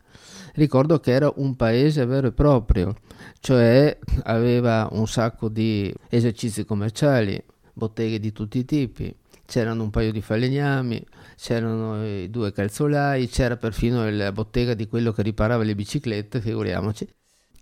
Ricordo 0.55 0.99
che 0.99 1.13
era 1.13 1.33
un 1.37 1.55
paese 1.55 2.05
vero 2.07 2.27
e 2.27 2.33
proprio, 2.33 2.97
cioè 3.39 3.97
aveva 4.25 4.89
un 4.91 5.07
sacco 5.07 5.49
di 5.49 5.95
esercizi 6.09 6.65
commerciali, 6.65 7.41
botteghe 7.73 8.19
di 8.19 8.33
tutti 8.33 8.59
i 8.59 8.65
tipi, 8.65 9.21
c'erano 9.53 9.83
un 9.83 9.91
paio 9.91 10.13
di 10.13 10.23
falegnami, 10.23 11.05
c'erano 11.37 12.03
i 12.07 12.31
due 12.31 12.53
calzolai, 12.53 13.29
c'era 13.29 13.59
perfino 13.59 14.09
la 14.09 14.33
bottega 14.33 14.73
di 14.73 14.87
quello 14.87 15.13
che 15.13 15.21
riparava 15.21 15.63
le 15.63 15.75
biciclette, 15.75 16.41
figuriamoci. 16.41 17.07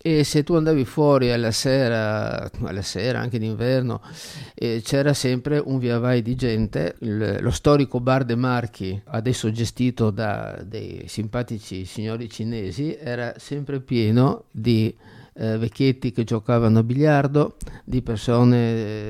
E 0.00 0.23
se 0.23 0.44
tu 0.44 0.54
andavi 0.54 0.85
fuori 0.85 1.32
alla 1.32 1.50
sera, 1.50 2.49
alla 2.62 2.82
sera 2.82 3.18
anche 3.18 3.40
d'inverno, 3.40 4.00
eh, 4.54 4.80
c'era 4.85 5.12
sempre 5.14 5.59
un 5.59 5.80
via 5.80 5.99
vai 5.99 6.23
di 6.23 6.37
gente. 6.37 6.94
Il- 7.00 7.38
lo 7.40 7.50
storico 7.50 7.99
bar 7.99 8.25
De 8.25 8.37
Marchi, 8.37 8.99
adesso 9.06 9.50
gestito 9.50 10.11
da 10.11 10.62
dei 10.64 11.02
simpatici 11.09 11.85
signori 11.85 12.30
cinesi, 12.30 12.97
era 12.97 13.35
sempre 13.37 13.80
pieno 13.80 14.44
di 14.52 14.94
eh, 15.40 15.56
vecchietti 15.56 16.12
che 16.12 16.25
giocavano 16.25 16.80
a 16.80 16.82
biliardo, 16.82 17.56
di 17.85 18.02
persone 18.02 18.56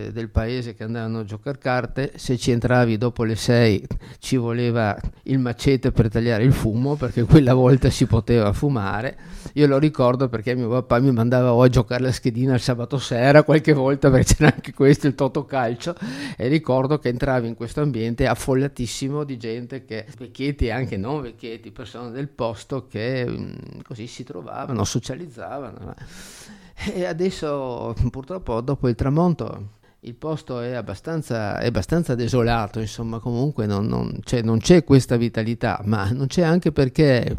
eh, 0.07 0.11
del 0.13 0.31
paese 0.31 0.75
che 0.75 0.85
andavano 0.85 1.19
a 1.19 1.25
giocare 1.25 1.59
carte. 1.59 2.13
Se 2.15 2.39
ci 2.39 2.53
entravi 2.53 2.97
dopo 2.97 3.25
le 3.25 3.35
6 3.35 3.87
ci 4.21 4.37
voleva 4.37 4.97
il 5.25 5.41
macete 5.41 5.91
per 5.91 6.09
tagliare 6.09 6.45
il 6.45 6.53
fumo, 6.53 6.95
perché 6.95 7.25
quella 7.25 7.53
volta 7.55 7.91
si 7.91 8.07
poteva 8.07 8.53
fumare. 8.53 9.19
Io 9.55 9.67
lo 9.67 9.79
ricordo 9.79 10.29
perché 10.29 10.55
mio 10.55 10.69
papà 10.69 11.01
mi 11.01 11.11
mandava 11.11 11.53
o 11.53 11.63
a 11.63 11.69
giocare 11.69 12.03
la 12.05 12.13
schedina 12.13 12.55
il 12.55 12.61
sabato 12.61 12.99
sera 12.99 13.43
qualche 13.43 13.73
volta, 13.73 14.09
perché 14.09 14.35
c'era 14.35 14.53
anche 14.55 14.73
questo, 14.73 15.09
il 15.09 15.17
totocalcio, 15.17 15.97
e 16.37 16.47
ricordo 16.47 17.01
che 17.01 17.09
entravi 17.09 17.49
in 17.49 17.55
questo 17.55 17.81
ambiente 17.81 18.29
affollatissimo 18.29 19.25
di 19.25 19.37
gente 19.37 19.85
che, 19.85 20.07
vecchietti 20.17 20.67
e 20.67 20.71
anche 20.71 20.97
non 20.97 21.23
vecchietti, 21.23 21.73
persone 21.73 22.13
del 22.13 22.29
posto 22.29 22.87
che 22.87 23.27
mm, 23.29 23.81
così 23.83 24.07
si 24.07 24.23
trovavano, 24.23 24.85
socializzavano. 24.85 25.95
E 26.93 27.05
adesso 27.05 27.95
purtroppo 28.11 28.61
dopo 28.63 28.89
il 28.89 28.95
tramonto 28.95 29.79
il 30.01 30.15
posto 30.15 30.61
è 30.61 30.73
abbastanza, 30.73 31.59
è 31.59 31.67
abbastanza 31.67 32.15
desolato, 32.15 32.81
insomma 32.81 33.19
comunque 33.19 33.67
non, 33.67 33.87
non 33.87 34.21
c'è, 34.23 34.41
non 34.41 34.59
c'è 34.59 34.83
questa 34.83 35.17
vitalità, 35.17 35.81
ma 35.85 36.11
non 36.11 36.27
c'è 36.27 36.43
anche 36.43 36.73
perché 36.73 37.37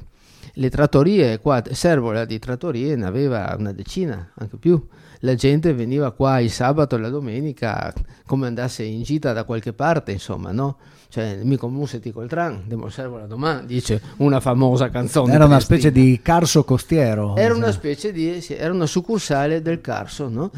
le 0.54 0.70
trattorie 0.70 1.40
qua, 1.40 1.64
Servola 1.72 2.26
di 2.26 2.38
trattorie 2.38 2.96
ne 2.96 3.06
aveva 3.06 3.56
una 3.58 3.72
decina, 3.72 4.32
anche 4.36 4.58
più. 4.58 4.86
La 5.22 5.36
gente 5.36 5.74
veniva 5.74 6.12
qua 6.12 6.40
il 6.40 6.52
sabato 6.52 6.96
e 6.96 7.00
la 7.00 7.10
domenica 7.10 7.94
come 8.26 8.48
andasse 8.48 8.84
in 8.84 9.04
gita 9.04 9.34
da 9.34 9.44
qualche 9.44 9.74
parte, 9.74 10.12
insomma, 10.12 10.52
no? 10.52 10.78
Cioè, 11.12 11.40
mica 11.44 11.66
un 11.66 11.74
museti 11.74 12.10
col 12.14 12.30
tran, 12.30 12.64
devo 12.68 12.88
Servola 12.88 13.26
domani, 13.26 13.66
dice 13.66 14.02
una 14.20 14.40
famosa 14.40 14.90
canzone. 14.90 15.34
Era 15.34 15.44
una 15.44 15.60
specie 15.60 15.92
di 15.92 16.22
carso 16.24 16.64
costiero. 16.64 17.36
Era 17.36 17.54
una 17.54 17.66
Cioè, 17.66 17.74
specie 17.74 18.14
di, 18.14 18.40
sì, 18.40 18.54
era 18.54 18.72
una 18.72 18.86
succursale 18.86 19.62
del 19.62 19.82
Carso, 19.82 20.30
no? 20.30 20.52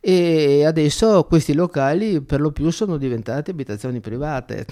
E 0.00 0.64
adesso 0.64 1.24
questi 1.24 1.52
locali 1.52 2.22
per 2.22 2.40
lo 2.40 2.52
più 2.52 2.70
sono 2.70 2.96
diventati 2.96 3.50
abitazioni 3.50 4.00
private. 4.00 4.64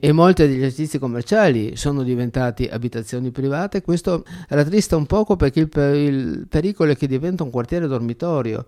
E 0.00 0.10
molti 0.12 0.46
degli 0.46 0.56
esercizi 0.56 0.98
commerciali 0.98 1.76
sono 1.76 2.02
diventati 2.02 2.66
abitazioni 2.66 3.30
private. 3.30 3.82
Questo 3.82 4.24
rattrista 4.48 4.96
un 4.96 5.04
poco 5.04 5.36
perché 5.36 5.60
il, 5.60 5.68
per- 5.68 5.94
il 5.94 6.46
pericolo 6.48 6.92
è 6.92 6.96
che 6.96 7.06
diventa 7.06 7.42
un 7.42 7.50
quartiere 7.50 7.86
dormitorio 7.86 8.64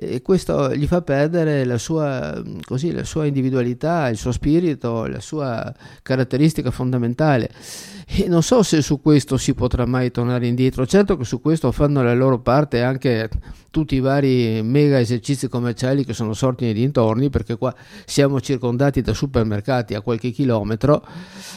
e 0.00 0.22
questo 0.22 0.74
gli 0.74 0.86
fa 0.86 1.02
perdere 1.02 1.64
la 1.64 1.78
sua, 1.78 2.40
così, 2.64 2.92
la 2.92 3.04
sua 3.04 3.26
individualità, 3.26 4.08
il 4.08 4.16
suo 4.16 4.30
spirito, 4.30 5.06
la 5.06 5.20
sua 5.20 5.74
caratteristica 6.02 6.70
fondamentale. 6.70 7.50
E 8.06 8.26
non 8.28 8.42
so 8.42 8.62
se 8.62 8.80
su 8.80 9.00
questo 9.02 9.36
si 9.36 9.54
potrà 9.54 9.84
mai 9.84 10.10
tornare 10.10 10.46
indietro. 10.46 10.86
Certo 10.86 11.16
che 11.16 11.24
su 11.24 11.40
questo 11.40 11.72
fanno 11.72 12.02
la 12.02 12.14
loro 12.14 12.38
parte 12.38 12.80
anche 12.80 13.28
tutti 13.70 13.96
i 13.96 14.00
vari 14.00 14.62
mega 14.62 14.98
esercizi 14.98 15.48
commerciali 15.48 16.04
che 16.04 16.14
sono 16.14 16.32
sorti 16.32 16.64
nei 16.64 16.74
dintorni, 16.74 17.28
perché 17.28 17.56
qua 17.56 17.74
siamo 18.06 18.40
circondati 18.40 19.02
da 19.02 19.12
supermercati 19.12 19.94
a 19.94 20.00
qualche 20.00 20.30
chilometro 20.30 21.04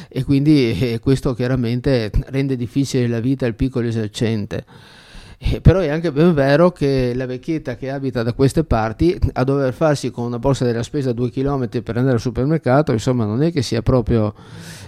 e 0.10 0.24
quindi 0.24 0.78
eh, 0.78 1.00
questo 1.00 1.34
chiaramente 1.34 2.12
rende 2.26 2.56
difficile 2.56 3.08
la 3.08 3.20
vita 3.20 3.46
al 3.46 3.56
piccolo 3.56 3.88
esercente. 3.88 4.66
Eh, 5.44 5.60
però 5.60 5.80
è 5.80 5.90
anche 5.90 6.12
ben 6.12 6.36
vero 6.36 6.72
che 6.72 7.14
la 7.16 7.26
vecchietta 7.26 7.76
che 7.76 7.90
abita 7.90 8.22
da 8.22 8.34
queste 8.34 8.64
parti 8.64 9.20
a 9.34 9.44
dover 9.44 9.74
farsi 9.74 10.12
con 10.12 10.26
una 10.26 10.38
borsa 10.38 10.66
della 10.66 10.84
spesa 10.84 11.14
due 11.14 11.32
chilometri 11.32 11.82
per 11.82 11.98
andare 11.98 12.16
al 12.18 12.22
supermercato, 12.22 12.92
insomma, 12.92 13.26
non 13.26 13.42
è 13.42 13.52
che 13.52 13.64
sia 13.64 13.82
proprio 13.82 14.36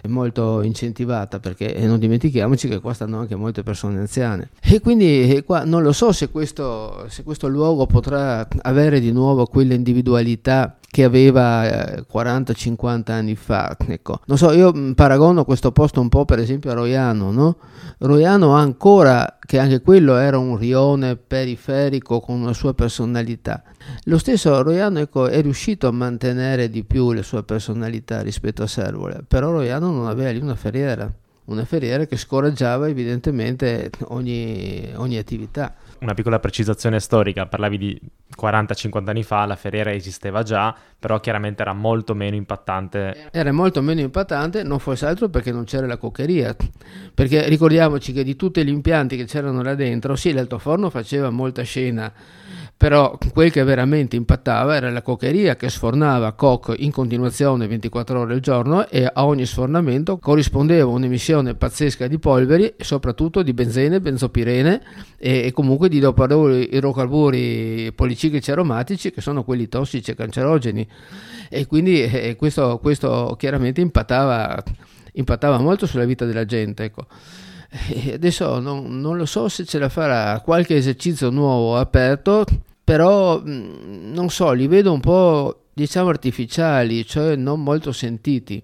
molto 0.08 0.62
incentivata, 0.62 1.40
perché 1.40 1.76
non 1.86 2.00
dimentichiamoci 2.00 2.68
che 2.68 2.80
qua 2.80 2.94
stanno 2.94 3.20
anche 3.20 3.36
molte 3.36 3.64
persone 3.64 4.00
anziane. 4.00 4.50
E 4.62 4.80
quindi 4.80 5.34
eh, 5.34 5.44
qua 5.44 5.64
non 5.64 5.84
lo 5.84 5.92
so 5.92 6.12
se 6.12 6.30
questo, 6.30 7.06
se 7.10 7.24
questo 7.24 7.48
luogo 7.48 7.86
potrà 7.86 8.48
avere 8.62 9.00
di 9.00 9.12
nuovo 9.12 9.46
quell'individualità 9.46 10.78
che 10.94 11.04
aveva 11.04 11.64
40-50 11.64 13.04
eh, 13.08 13.12
anni 13.14 13.36
fa. 13.36 13.76
Ecco. 13.88 14.20
Non 14.26 14.38
so, 14.38 14.52
io 14.52 14.94
paragono 14.94 15.44
questo 15.44 15.72
posto 15.72 16.00
un 16.00 16.08
po' 16.08 16.24
per 16.24 16.38
esempio 16.38 16.70
a 16.70 16.76
Roiano, 16.76 17.32
no? 17.32 17.58
Roiano 17.98 18.54
ancora, 18.54 19.40
che 19.44 19.58
anche 19.58 19.82
quello 19.82 20.18
era 20.18 20.38
un 20.38 20.56
rione 20.56 21.16
periferico 21.16 22.20
con 22.20 22.40
una 22.40 22.54
sua 22.54 22.76
personalità. 22.76 23.64
Lo 24.04 24.20
stesso 24.20 24.62
Roiano 24.62 25.00
ecco, 25.00 25.28
è 25.28 25.42
riuscito 25.42 25.88
a 25.88 25.92
mantenere 25.92 26.70
di 26.70 26.84
più 26.84 27.12
le 27.12 27.24
sue 27.24 27.42
personalità 27.42 28.22
rispetto 28.22 28.62
a 28.62 28.68
Servole, 28.68 29.24
però 29.28 29.50
Roiano 29.50 29.90
non 29.94 30.08
aveva 30.08 30.32
lì 30.32 30.40
una 30.40 30.56
ferriera, 30.56 31.12
una 31.46 31.66
ferriera 31.66 32.06
che 32.06 32.18
scoraggiava 32.18 32.88
evidentemente 32.88 33.90
ogni, 34.08 34.92
ogni 34.96 35.18
attività 35.18 35.76
una 36.04 36.14
piccola 36.14 36.40
precisazione 36.40 37.00
storica, 37.00 37.46
parlavi 37.46 37.78
di 37.78 38.02
40-50 38.40 39.10
anni 39.10 39.24
fa, 39.24 39.46
la 39.46 39.56
Ferriera 39.56 39.92
esisteva 39.92 40.44
già, 40.44 40.76
però 41.00 41.20
chiaramente 41.20 41.62
era 41.62 41.74
molto 41.74 42.14
meno 42.14 42.36
impattante. 42.36 43.30
Era 43.32 43.52
molto 43.52 43.82
meno 43.82 44.02
impattante, 44.02 44.64
non 44.64 44.80
fosse 44.80 45.06
altro 45.06 45.30
perché 45.30 45.52
non 45.52 45.64
c'era 45.64 45.88
la 45.88 45.98
coccheria, 45.98 46.56
perché 47.14 47.48
ricordiamoci 47.48 48.12
che 48.12 48.24
di 48.24 48.36
tutti 48.36 48.64
gli 48.64 48.70
impianti 48.70 49.16
che 49.16 49.26
c'erano 49.26 49.62
là 49.62 49.76
dentro, 49.76 50.16
sì, 50.16 50.34
l'altoforno 50.34 50.90
faceva 50.90 51.30
molta 51.30 51.64
scena, 51.64 52.12
però 52.76 53.18
quel 53.32 53.50
che 53.50 53.64
veramente 53.64 54.18
impattava 54.18 54.76
era 54.76 54.92
la 54.92 55.02
coccheria 55.02 55.56
che 55.56 55.70
sfornava 55.70 56.34
coc 56.34 56.74
in 56.80 56.92
continuazione 56.92 57.66
24 57.66 58.20
ore 58.20 58.34
al 58.34 58.40
giorno 58.42 58.88
e 58.90 59.06
a 59.06 59.26
ogni 59.26 59.46
sfornamento 59.46 60.18
corrispondeva 60.18 60.90
un'emissione 60.90 61.56
pazzesca 61.56 62.08
di 62.08 62.20
polveri 62.20 62.74
soprattutto 62.80 63.42
di 63.42 63.54
benzene, 63.54 64.02
benzopirene 64.02 64.82
e, 65.18 65.46
e 65.46 65.52
comunque 65.54 65.88
di 65.88 65.93
idrocarburi 65.98 67.92
policiclici 67.94 68.52
aromatici 68.52 69.12
che 69.12 69.22
sono 69.22 69.44
quelli 69.44 69.68
tossici 69.68 70.12
e 70.12 70.16
cancerogeni 70.16 70.88
e 71.50 71.68
quindi 71.68 72.02
eh, 72.02 72.36
questo, 72.36 72.80
questo, 72.80 73.36
chiaramente 73.38 73.80
impattava, 73.82 74.62
impattava, 75.14 75.60
molto 75.60 75.86
sulla 75.86 76.06
vita 76.06 76.26
della 76.26 76.46
gente. 76.46 76.86
Ecco. 76.86 77.06
adesso 78.14 78.60
non, 78.60 79.00
non, 79.00 79.18
lo 79.18 79.26
so 79.26 79.48
se 79.50 79.66
ce 79.66 79.80
la 79.80 79.90
farà 79.90 80.40
qualche 80.42 80.76
esercizio 80.76 81.30
nuovo 81.30 81.78
aperto, 81.78 82.46
però 82.84 83.40
mm, 83.40 84.14
non 84.14 84.30
so, 84.30 84.52
li 84.52 84.68
vedo 84.68 84.92
un 84.92 85.00
po' 85.00 85.66
diciamo 85.74 86.10
artificiali, 86.10 87.06
cioè 87.06 87.36
non 87.36 87.62
molto 87.62 87.92
sentiti. 87.92 88.62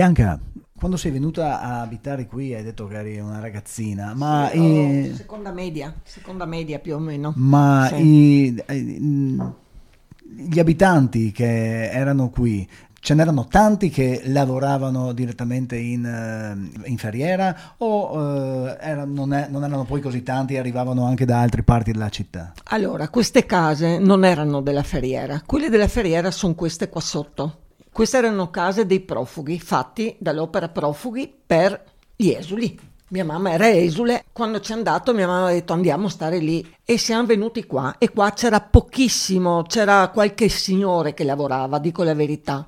Bianca, 0.00 0.40
quando 0.78 0.96
sei 0.96 1.10
venuta 1.10 1.60
a 1.60 1.82
abitare 1.82 2.24
qui 2.24 2.54
hai 2.54 2.62
detto 2.62 2.86
che 2.86 2.96
eri 2.96 3.18
una 3.18 3.38
ragazzina, 3.38 4.14
ma... 4.14 4.48
Sì, 4.50 4.58
i... 4.58 5.14
Seconda 5.14 5.52
media, 5.52 5.94
seconda 6.04 6.46
media 6.46 6.78
più 6.78 6.94
o 6.94 6.98
meno. 6.98 7.34
Ma 7.36 7.86
sì. 7.92 8.46
i, 8.46 8.64
gli 10.24 10.58
abitanti 10.58 11.32
che 11.32 11.90
erano 11.90 12.30
qui, 12.30 12.66
ce 12.98 13.12
n'erano 13.12 13.46
tanti 13.46 13.90
che 13.90 14.22
lavoravano 14.24 15.12
direttamente 15.12 15.76
in, 15.76 16.06
eh, 16.06 16.88
in 16.88 16.96
ferriera 16.96 17.74
o 17.76 18.16
uh, 18.16 18.76
era, 18.80 19.04
non, 19.04 19.34
è, 19.34 19.48
non, 19.50 19.64
erano 19.64 19.84
poi 19.84 20.00
così 20.00 20.22
tanti 20.22 20.54
e 20.54 20.60
arrivavano 20.60 21.04
anche 21.04 21.26
da 21.26 21.42
altre 21.42 21.62
parti 21.62 21.92
della 21.92 22.08
città? 22.08 22.54
Allora, 22.68 23.10
queste 23.10 23.44
case 23.44 23.98
non 23.98 24.24
erano 24.24 24.62
della 24.62 24.82
ferriera, 24.82 25.42
quelle 25.44 25.68
della 25.68 25.88
ferriera 25.88 26.30
sono 26.30 26.54
queste 26.54 26.88
qua 26.88 27.02
sotto 27.02 27.68
queste 28.00 28.16
erano 28.16 28.48
case 28.48 28.86
dei 28.86 29.00
profughi, 29.00 29.60
fatti 29.60 30.16
dall'opera 30.18 30.70
Profughi 30.70 31.30
per 31.46 31.84
gli 32.16 32.30
esuli. 32.30 32.80
Mia 33.08 33.26
mamma 33.26 33.50
era 33.50 33.68
esule, 33.68 34.24
quando 34.32 34.58
ci 34.60 34.72
è 34.72 34.74
andato 34.74 35.12
mia 35.12 35.26
mamma 35.26 35.48
ha 35.48 35.52
detto 35.52 35.74
andiamo 35.74 36.06
a 36.06 36.08
stare 36.08 36.38
lì 36.38 36.66
e 36.82 36.96
siamo 36.96 37.26
venuti 37.26 37.66
qua 37.66 37.96
e 37.98 38.08
qua 38.08 38.32
c'era 38.32 38.62
pochissimo, 38.62 39.64
c'era 39.64 40.08
qualche 40.08 40.48
signore 40.48 41.12
che 41.12 41.24
lavorava, 41.24 41.78
dico 41.78 42.02
la 42.02 42.14
verità. 42.14 42.66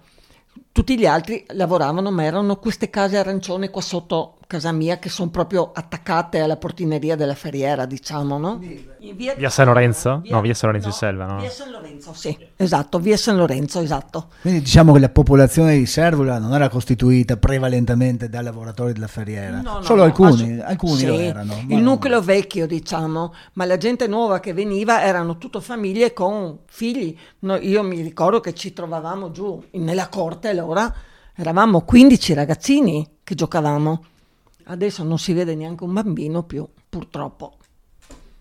Tutti 0.71 0.99
gli 0.99 1.07
altri 1.07 1.47
lavoravano 1.53 2.11
ma 2.11 2.25
erano 2.25 2.57
queste 2.57 2.91
case 2.91 3.17
arancione 3.17 3.71
qua 3.71 3.81
sotto 3.81 4.37
casa 4.53 4.71
mia 4.71 4.99
che 4.99 5.09
sono 5.09 5.31
proprio 5.31 5.71
attaccate 5.73 6.41
alla 6.41 6.59
portineria 6.59 7.17
della 7.17 7.35
ferriera, 7.35 7.87
diciamo, 7.87 8.37
no? 8.37 8.59
Via, 8.59 9.35
via 9.35 9.49
San 9.49 9.65
Lorenzo? 9.65 10.21
Via, 10.23 10.35
no, 10.35 10.43
via 10.43 10.53
San 10.53 10.69
Lorenzo 10.69 10.89
no, 10.89 10.93
di 10.93 10.99
Selva, 10.99 11.25
no? 11.25 11.41
Via 11.41 11.51
San 11.51 11.71
Lorenzo, 11.71 12.13
sì, 12.13 12.39
esatto, 12.57 12.99
via 12.99 13.17
San 13.17 13.37
Lorenzo, 13.37 13.81
esatto. 13.81 14.29
Quindi 14.43 14.61
diciamo 14.61 14.93
che 14.93 14.99
la 14.99 15.09
popolazione 15.09 15.79
di 15.79 15.87
Servola 15.87 16.39
non 16.39 16.53
era 16.53 16.69
costituita 16.69 17.39
prevalentemente 17.39 18.29
da 18.29 18.43
lavoratori 18.43 18.93
della 18.93 19.07
ferriera, 19.07 19.63
no, 19.63 19.73
no, 19.79 19.83
solo 19.83 20.03
alcuni, 20.03 20.61
alcuni 20.61 20.99
sì, 20.99 21.07
lo 21.07 21.19
erano. 21.19 21.65
Il 21.69 21.79
nucleo 21.79 22.21
vecchio, 22.21 22.67
diciamo, 22.67 23.33
ma 23.55 23.65
la 23.65 23.79
gente 23.79 24.07
nuova 24.07 24.39
che 24.39 24.53
veniva 24.53 25.03
erano 25.03 25.39
tutto 25.39 25.61
famiglie 25.61 26.13
con 26.13 26.59
figli. 26.67 27.17
io 27.41 27.83
mi 27.83 28.03
ricordo 28.03 28.41
che 28.41 28.53
ci 28.53 28.75
trovavamo 28.75 29.31
giù 29.31 29.65
nella 29.73 30.09
corte 30.09 30.49
allora, 30.49 30.93
eravamo 31.35 31.81
15 31.81 32.35
ragazzini 32.35 33.09
che 33.25 33.35
giocavamo 33.35 34.05
Adesso 34.65 35.03
non 35.03 35.19
si 35.19 35.33
vede 35.33 35.55
neanche 35.55 35.85
un 35.85 35.93
bambino 35.93 36.43
più, 36.43 36.67
purtroppo. 36.89 37.57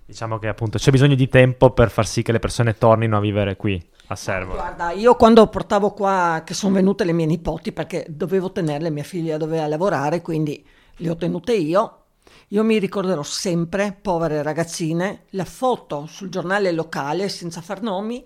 Diciamo 0.06 0.40
che 0.40 0.48
appunto 0.48 0.78
c'è 0.78 0.92
bisogno 0.92 1.16
di 1.16 1.30
tempo 1.30 1.72
per 1.72 1.90
far 1.90 2.06
sì 2.06 2.22
che 2.22 2.34
le 2.34 2.40
persone 2.40 2.78
tornino 2.78 3.18
a 3.18 3.22
vivere 3.22 3.56
qui 3.56 3.82
a 4.08 4.16
Servo. 4.16 4.54
Guarda, 4.54 4.92
io 4.92 5.16
quando 5.16 5.48
portavo 5.48 5.92
qua, 5.92 6.44
che 6.46 6.54
sono 6.54 6.74
venute 6.74 7.06
le 7.06 7.14
mie 7.14 7.26
nipoti, 7.26 7.72
perché 7.72 8.06
dovevo 8.10 8.52
tenerle, 8.52 8.90
mia 8.90 9.04
figlia 9.04 9.38
doveva 9.38 9.68
lavorare, 9.68 10.22
quindi 10.22 10.66
le 10.98 11.10
ho 11.10 11.16
tenute 11.16 11.54
io. 11.54 11.98
Io 12.50 12.64
mi 12.64 12.78
ricorderò 12.78 13.24
sempre, 13.24 13.98
povere 14.00 14.44
ragazzine, 14.44 15.24
la 15.30 15.46
foto 15.46 16.06
sul 16.08 16.28
giornale 16.28 16.74
locale, 16.74 17.30
senza 17.30 17.62
far 17.62 17.82
nomi, 17.82 18.26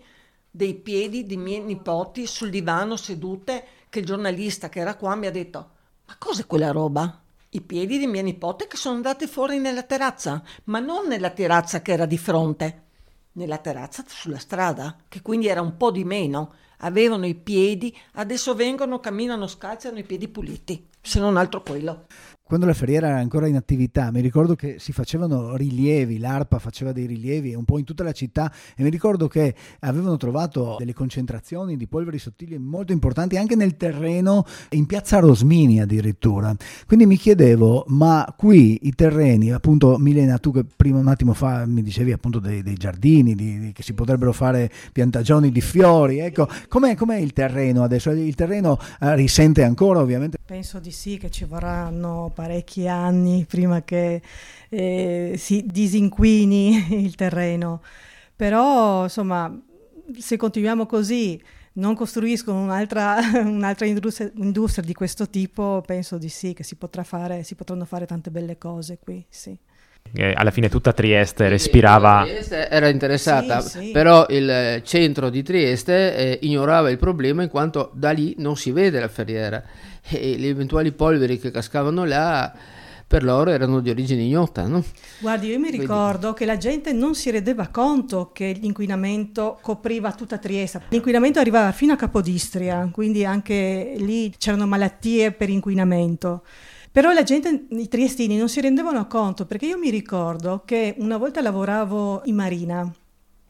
dei 0.49 0.73
piedi 0.73 1.27
di 1.27 1.37
miei 1.37 1.61
nipoti 1.61 2.25
sul 2.25 2.49
divano 2.49 2.95
sedute, 2.95 3.63
che 3.89 3.99
il 3.99 4.05
giornalista 4.05 4.69
che 4.69 4.79
era 4.79 4.95
qua 4.95 5.13
mi 5.15 5.27
ha 5.27 5.31
detto, 5.31 5.69
ma 6.07 6.15
cos'è 6.17 6.47
quella 6.47 6.71
roba? 6.71 7.21
I 7.55 7.61
piedi 7.61 7.97
di 7.97 8.07
mia 8.07 8.21
nipote 8.21 8.67
che 8.67 8.75
sono 8.75 8.95
andati 8.95 9.27
fuori 9.27 9.59
nella 9.59 9.83
terrazza, 9.83 10.43
ma 10.65 10.79
non 10.79 11.07
nella 11.07 11.29
terrazza 11.29 11.81
che 11.81 11.93
era 11.93 12.05
di 12.05 12.17
fronte, 12.17 12.83
nella 13.33 13.57
terrazza 13.57 14.03
sulla 14.07 14.39
strada, 14.39 14.97
che 15.07 15.21
quindi 15.21 15.47
era 15.47 15.61
un 15.61 15.77
po' 15.77 15.91
di 15.91 16.03
meno. 16.03 16.53
Avevano 16.79 17.25
i 17.25 17.35
piedi, 17.35 17.97
adesso 18.13 18.53
vengono, 18.53 18.99
camminano 18.99 19.47
scalzi, 19.47 19.87
hanno 19.87 19.99
i 19.99 20.03
piedi 20.03 20.27
puliti, 20.27 20.87
se 21.01 21.19
non 21.19 21.37
altro 21.37 21.61
quello 21.61 22.05
quando 22.47 22.67
la 22.67 22.75
ferriera 22.75 23.07
era 23.07 23.17
ancora 23.17 23.47
in 23.47 23.55
attività, 23.55 24.11
mi 24.11 24.21
ricordo 24.21 24.53
che 24.53 24.75
si 24.77 24.91
facevano 24.91 25.55
rilievi, 25.55 26.19
l'ARPA 26.19 26.59
faceva 26.59 26.91
dei 26.91 27.07
rilievi 27.07 27.55
un 27.55 27.65
po' 27.65 27.79
in 27.79 27.85
tutta 27.85 28.03
la 28.03 28.11
città 28.11 28.53
e 28.75 28.83
mi 28.83 28.91
ricordo 28.91 29.27
che 29.27 29.55
avevano 29.79 30.15
trovato 30.17 30.75
delle 30.77 30.93
concentrazioni 30.93 31.75
di 31.75 31.87
polveri 31.87 32.19
sottili 32.19 32.59
molto 32.59 32.93
importanti 32.93 33.35
anche 33.35 33.55
nel 33.55 33.77
terreno, 33.77 34.45
in 34.69 34.85
piazza 34.85 35.17
Rosmini 35.17 35.81
addirittura. 35.81 36.55
Quindi 36.85 37.07
mi 37.07 37.17
chiedevo, 37.17 37.85
ma 37.87 38.31
qui 38.37 38.77
i 38.83 38.93
terreni, 38.93 39.51
appunto 39.51 39.97
Milena, 39.97 40.37
tu 40.37 40.51
che 40.51 40.65
prima 40.65 40.99
un 40.99 41.07
attimo 41.07 41.33
fa 41.33 41.65
mi 41.65 41.81
dicevi 41.81 42.11
appunto 42.11 42.37
dei, 42.37 42.61
dei 42.61 42.75
giardini, 42.75 43.33
di, 43.33 43.57
di, 43.57 43.71
che 43.71 43.81
si 43.81 43.95
potrebbero 43.95 44.31
fare 44.31 44.69
piantagioni 44.91 45.51
di 45.51 45.61
fiori, 45.61 46.19
ecco, 46.19 46.47
com'è, 46.67 46.93
com'è 46.93 47.17
il 47.17 47.33
terreno 47.33 47.81
adesso? 47.81 48.11
Il 48.11 48.35
terreno 48.35 48.77
eh, 48.99 49.15
risente 49.15 49.63
ancora 49.63 49.99
ovviamente? 49.99 50.37
Penso 50.45 50.77
di 50.79 50.91
sì, 50.91 51.17
che 51.17 51.31
ci 51.31 51.43
vorranno 51.45 52.33
parecchi 52.35 52.87
anni 52.87 53.45
prima 53.47 53.81
che 53.81 54.21
eh, 54.69 55.33
si 55.37 55.63
disinquini 55.65 57.03
il 57.03 57.15
terreno. 57.15 57.81
Però, 58.35 59.03
insomma, 59.03 59.51
se 60.17 60.37
continuiamo 60.37 60.85
così, 60.85 61.41
non 61.73 61.95
costruiscono 61.95 62.61
un'altra, 62.61 63.17
un'altra 63.41 63.85
industria, 63.85 64.31
industria, 64.35 64.83
di 64.85 64.93
questo 64.93 65.29
tipo, 65.29 65.81
penso 65.85 66.17
di 66.17 66.29
sì, 66.29 66.53
che 66.53 66.63
si, 66.63 66.75
potrà 66.75 67.03
fare, 67.03 67.43
si 67.43 67.55
potranno 67.55 67.85
fare 67.85 68.05
tante 68.05 68.29
belle 68.29 68.57
cose 68.57 68.99
qui, 68.99 69.25
sì. 69.29 69.57
Eh, 70.13 70.33
alla 70.35 70.51
fine 70.51 70.69
tutta 70.69 70.93
Trieste 70.93 71.49
respirava... 71.49 72.23
Trieste 72.23 72.69
era 72.69 72.87
interessata, 72.87 73.59
Sì, 73.59 73.79
sì. 73.85 73.91
però 73.91 74.25
il 74.29 74.81
centro 74.85 75.29
di 75.29 75.43
Trieste 75.43 76.15
eh, 76.15 76.39
ignorava 76.43 76.89
il 76.89 76.97
problema 76.97 77.43
in 77.43 77.49
quanto 77.49 77.91
da 77.93 78.11
lì 78.11 78.33
non 78.37 78.55
si 78.55 78.71
vede 78.71 78.99
la 78.99 79.09
ferriera 79.09 79.61
e 80.07 80.37
le 80.37 80.47
eventuali 80.47 80.91
polveri 80.93 81.37
che 81.37 81.51
cascavano 81.51 82.05
là 82.05 82.53
per 83.07 83.23
loro 83.23 83.51
erano 83.51 83.81
di 83.81 83.89
origine 83.89 84.21
ignota. 84.23 84.65
No? 84.67 84.83
Guardi, 85.19 85.47
io 85.47 85.57
mi 85.57 85.65
Quindi- 85.67 85.79
ricordo 85.81 86.31
che 86.33 86.45
la 86.45 86.57
gente 86.57 86.93
non 86.93 87.13
si 87.13 87.29
rendeva 87.29 87.67
conto 87.67 88.31
che 88.31 88.57
l'inquinamento 88.59 89.57
copriva 89.61 90.11
tutta 90.13 90.37
Trieste. 90.37 90.81
L'inquinamento 90.89 91.39
arrivava 91.39 91.71
fino 91.73 91.91
a 91.93 91.97
Capodistria, 91.97 92.87
quindi 92.91 93.25
anche 93.25 93.93
lì 93.97 94.33
c'erano 94.37 94.65
malattie 94.65 95.31
per 95.33 95.49
inquinamento. 95.49 96.43
Però 96.95 97.11
la 97.11 97.23
gente, 97.23 97.65
i 97.71 97.89
triestini, 97.89 98.37
non 98.37 98.47
si 98.47 98.61
rendevano 98.61 99.05
conto 99.07 99.45
perché 99.45 99.65
io 99.65 99.77
mi 99.77 99.89
ricordo 99.89 100.61
che 100.63 100.95
una 100.99 101.17
volta 101.17 101.41
lavoravo 101.41 102.21
in 102.23 102.35
marina 102.35 102.89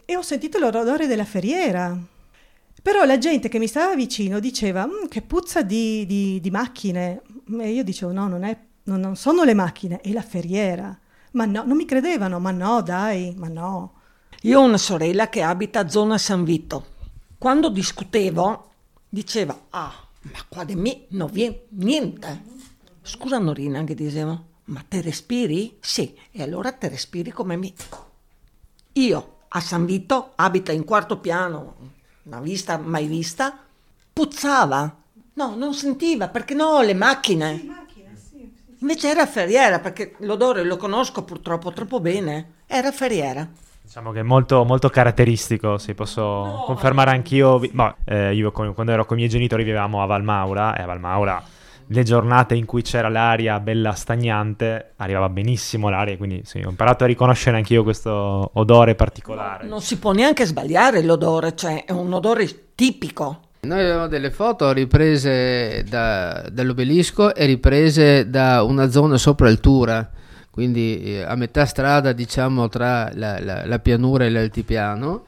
e 0.03 0.15
ho 0.17 0.23
sentito 0.23 0.57
l'odore 0.57 1.05
della 1.05 1.25
ferriera. 1.25 1.95
Però 2.81 3.03
la 3.03 3.19
gente 3.19 3.47
che 3.47 3.59
mi 3.59 3.67
stava 3.67 3.93
vicino 3.93 4.39
diceva 4.39 4.87
"Mm, 4.87 5.05
che 5.09 5.21
puzza 5.21 5.61
di, 5.61 6.07
di- 6.07 6.39
di 6.41 6.49
macchine. 6.49 7.21
E 7.59 7.69
io 7.69 7.83
dicevo 7.83 8.11
no, 8.11 8.27
non, 8.27 8.43
è- 8.43 8.57
non- 8.85 8.99
non 8.99 9.15
sono 9.15 9.43
le 9.43 9.53
macchine, 9.53 10.01
è 10.01 10.11
la 10.11 10.23
ferriera. 10.23 10.97
Ma 11.33 11.45
no, 11.45 11.63
non 11.67 11.77
mi 11.77 11.85
credevano, 11.85 12.39
ma 12.39 12.49
no, 12.49 12.81
dai, 12.81 13.31
ma 13.37 13.47
no. 13.47 13.93
Io 14.41 14.59
ho 14.59 14.63
una 14.63 14.77
sorella 14.79 15.29
che 15.29 15.43
abita 15.43 15.81
a 15.81 15.87
zona 15.89 16.17
San 16.17 16.43
Vito. 16.43 16.83
Quando 17.37 17.69
discutevo, 17.69 18.71
diceva: 19.07 19.55
Ah, 19.69 19.93
ma 20.21 20.39
qua 20.49 20.63
di 20.63 20.75
me 20.75 21.05
non 21.09 21.29
viene 21.31 21.65
niente. 21.69 22.53
Scusa, 23.07 23.37
Norina, 23.37 23.83
che 23.83 23.93
dicevo, 23.93 24.45
ma 24.65 24.83
te 24.87 24.99
respiri? 24.99 25.77
Sì, 25.79 26.17
e 26.31 26.41
allora 26.41 26.71
te 26.71 26.89
respiri 26.89 27.29
come 27.29 27.55
me. 27.55 27.71
Io 28.93 29.33
a 29.47 29.59
San 29.59 29.85
Vito, 29.85 30.31
abita 30.35 30.71
in 30.71 30.83
quarto 30.83 31.19
piano, 31.19 31.75
una 32.23 32.39
vista 32.39 32.79
mai 32.79 33.05
vista, 33.05 33.55
puzzava. 34.11 35.03
No, 35.33 35.55
non 35.55 35.75
sentiva 35.75 36.29
perché 36.29 36.55
no, 36.55 36.81
le 36.81 36.95
macchine. 36.95 37.83
Invece 38.79 39.09
era 39.09 39.27
ferriera, 39.27 39.79
perché 39.79 40.15
l'odore 40.19 40.63
lo 40.63 40.77
conosco 40.77 41.23
purtroppo 41.23 41.71
troppo 41.73 41.99
bene. 41.99 42.53
Era 42.65 42.91
ferriera. 42.91 43.47
Diciamo 43.83 44.11
che 44.11 44.21
è 44.21 44.23
molto, 44.23 44.63
molto 44.63 44.89
caratteristico, 44.89 45.77
sì, 45.77 45.93
posso 45.93 46.63
confermare 46.65 47.11
anch'io. 47.11 47.59
vi- 47.59 47.69
ma, 47.71 47.95
eh, 48.03 48.33
io 48.33 48.51
con- 48.51 48.73
quando 48.73 48.91
ero 48.93 49.05
con 49.05 49.17
i 49.17 49.19
miei 49.19 49.31
genitori 49.31 49.63
vivevamo 49.63 50.01
a 50.01 50.07
Valmaura 50.07 50.75
e 50.75 50.81
a 50.81 50.85
Valmaura 50.87 51.53
le 51.87 52.03
giornate 52.03 52.55
in 52.55 52.65
cui 52.65 52.81
c'era 52.81 53.09
l'aria 53.09 53.59
bella 53.59 53.91
stagnante 53.93 54.93
arrivava 54.97 55.29
benissimo 55.29 55.89
l'aria, 55.89 56.17
quindi 56.17 56.41
sì, 56.43 56.59
ho 56.65 56.69
imparato 56.69 57.03
a 57.03 57.07
riconoscere 57.07 57.57
anch'io 57.57 57.83
questo 57.83 58.49
odore 58.53 58.95
particolare. 58.95 59.67
Non 59.67 59.81
si 59.81 59.97
può 59.97 60.11
neanche 60.11 60.45
sbagliare 60.45 61.03
l'odore, 61.03 61.55
cioè 61.55 61.85
è 61.85 61.91
un 61.91 62.11
odore 62.13 62.47
tipico. 62.75 63.39
Noi 63.61 63.79
avevamo 63.79 64.07
delle 64.07 64.29
foto 64.31 64.71
riprese 64.71 65.83
da- 65.87 66.47
dall'obelisco 66.51 67.33
e 67.33 67.45
riprese 67.45 68.29
da 68.29 68.61
una 68.63 68.89
zona 68.89 69.17
sopra 69.17 69.47
altura, 69.47 70.07
quindi 70.51 71.01
eh, 71.03 71.21
a 71.23 71.35
metà 71.35 71.65
strada 71.65 72.11
diciamo 72.13 72.69
tra 72.69 73.09
la, 73.13 73.39
la- 73.39 73.65
la 73.65 73.79
pianura 73.79 74.25
e 74.25 74.29
l'altipiano, 74.29 75.23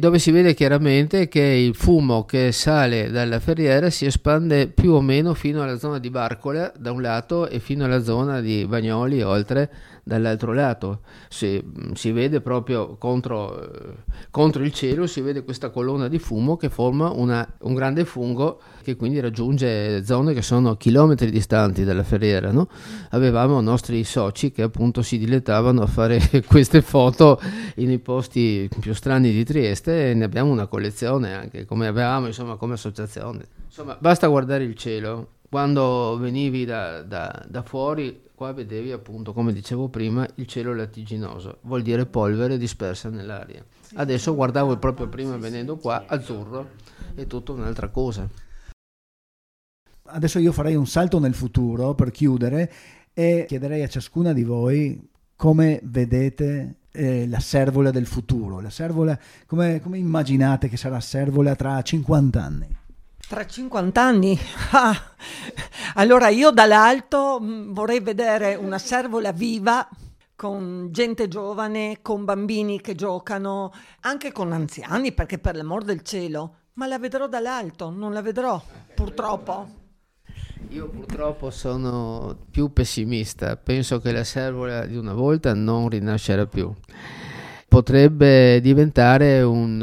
dove 0.00 0.20
si 0.20 0.30
vede 0.30 0.54
chiaramente 0.54 1.26
che 1.26 1.40
il 1.40 1.74
fumo 1.74 2.24
che 2.24 2.52
sale 2.52 3.10
dalla 3.10 3.40
ferriera 3.40 3.90
si 3.90 4.06
espande 4.06 4.68
più 4.68 4.92
o 4.92 5.00
meno 5.00 5.34
fino 5.34 5.60
alla 5.60 5.76
zona 5.76 5.98
di 5.98 6.08
Barcola 6.08 6.72
da 6.78 6.92
un 6.92 7.02
lato 7.02 7.48
e 7.48 7.58
fino 7.58 7.84
alla 7.84 8.00
zona 8.00 8.40
di 8.40 8.64
Bagnoli 8.64 9.22
oltre 9.22 9.68
dall'altro 10.08 10.52
lato. 10.52 11.02
Si, 11.28 11.62
si 11.94 12.10
vede 12.10 12.40
proprio 12.40 12.96
contro, 12.96 13.62
eh, 13.62 13.94
contro 14.30 14.64
il 14.64 14.72
cielo, 14.72 15.06
si 15.06 15.20
vede 15.20 15.44
questa 15.44 15.70
colonna 15.70 16.08
di 16.08 16.18
fumo 16.18 16.56
che 16.56 16.68
forma 16.70 17.10
una- 17.10 17.46
un 17.60 17.74
grande 17.74 18.04
fungo 18.04 18.60
che 18.82 18.96
quindi 18.96 19.20
raggiunge 19.20 20.02
zone 20.04 20.32
che 20.32 20.40
sono 20.42 20.76
chilometri 20.76 21.30
distanti 21.30 21.84
dalla 21.84 22.02
ferriera. 22.02 22.50
no? 22.50 22.68
Avevamo 23.10 23.60
nostri 23.60 24.02
soci 24.02 24.50
che 24.50 24.62
appunto 24.62 25.02
si 25.02 25.18
dilettavano 25.18 25.82
a 25.82 25.86
fare 25.86 26.18
queste 26.48 26.80
foto 26.82 27.38
nei 27.76 27.98
posti 27.98 28.68
più 28.80 28.94
strani 28.94 29.30
di 29.30 29.44
Trieste 29.44 30.10
e 30.10 30.14
ne 30.14 30.24
abbiamo 30.24 30.50
una 30.50 30.66
collezione 30.66 31.34
anche 31.34 31.64
come 31.66 31.86
avevamo 31.86 32.26
insomma 32.26 32.56
come 32.56 32.72
associazione. 32.74 33.46
Insomma, 33.66 33.96
basta 34.00 34.26
guardare 34.26 34.64
il 34.64 34.74
cielo. 34.74 35.28
Quando 35.50 36.16
venivi 36.20 36.64
da, 36.64 37.02
da- 37.02 37.44
da 37.48 37.62
fuori, 37.62 38.18
qua 38.38 38.52
vedevi 38.52 38.92
appunto, 38.92 39.32
come 39.32 39.52
dicevo 39.52 39.88
prima, 39.88 40.24
il 40.36 40.46
cielo 40.46 40.72
lattiginoso, 40.72 41.58
vuol 41.62 41.82
dire 41.82 42.06
polvere 42.06 42.56
dispersa 42.56 43.08
nell'aria. 43.08 43.64
Adesso 43.96 44.32
guardavo 44.32 44.78
proprio 44.78 45.08
prima 45.08 45.36
venendo 45.36 45.76
qua, 45.76 46.04
azzurro, 46.06 46.70
è 47.16 47.26
tutta 47.26 47.50
un'altra 47.50 47.88
cosa. 47.88 48.28
Adesso 50.04 50.38
io 50.38 50.52
farei 50.52 50.76
un 50.76 50.86
salto 50.86 51.18
nel 51.18 51.34
futuro 51.34 51.96
per 51.96 52.12
chiudere 52.12 52.72
e 53.12 53.44
chiederei 53.48 53.82
a 53.82 53.88
ciascuna 53.88 54.32
di 54.32 54.44
voi 54.44 55.10
come 55.34 55.80
vedete 55.82 56.76
eh, 56.92 57.26
la 57.26 57.40
servola 57.40 57.90
del 57.90 58.06
futuro. 58.06 58.60
La 58.60 58.70
servola, 58.70 59.18
come, 59.46 59.80
come 59.80 59.98
immaginate 59.98 60.68
che 60.68 60.76
sarà 60.76 61.00
servola 61.00 61.56
tra 61.56 61.82
50 61.82 62.40
anni? 62.40 62.77
Tra 63.28 63.44
50 63.44 64.02
anni? 64.02 64.38
Ah, 64.70 65.14
allora 65.94 66.28
io 66.28 66.50
dall'alto 66.50 67.38
mh, 67.40 67.72
vorrei 67.72 68.00
vedere 68.00 68.54
una 68.54 68.78
servola 68.78 69.32
viva 69.32 69.86
con 70.34 70.88
gente 70.90 71.26
giovane, 71.28 71.98
con 72.00 72.24
bambini 72.24 72.80
che 72.80 72.94
giocano, 72.94 73.72
anche 74.00 74.30
con 74.32 74.52
anziani, 74.52 75.12
perché 75.12 75.38
per 75.38 75.56
l'amor 75.56 75.84
del 75.84 76.02
cielo, 76.02 76.54
ma 76.74 76.86
la 76.86 76.98
vedrò 76.98 77.28
dall'alto, 77.28 77.90
non 77.90 78.12
la 78.12 78.22
vedrò, 78.22 78.62
purtroppo. 78.94 79.68
Io 80.68 80.88
purtroppo 80.88 81.50
sono 81.50 82.36
più 82.50 82.72
pessimista, 82.72 83.56
penso 83.56 84.00
che 84.00 84.12
la 84.12 84.24
servola 84.24 84.86
di 84.86 84.96
una 84.96 85.12
volta 85.14 85.54
non 85.54 85.88
rinascerà 85.88 86.46
più. 86.46 86.72
Potrebbe 87.68 88.60
diventare 88.62 89.42
un- 89.42 89.80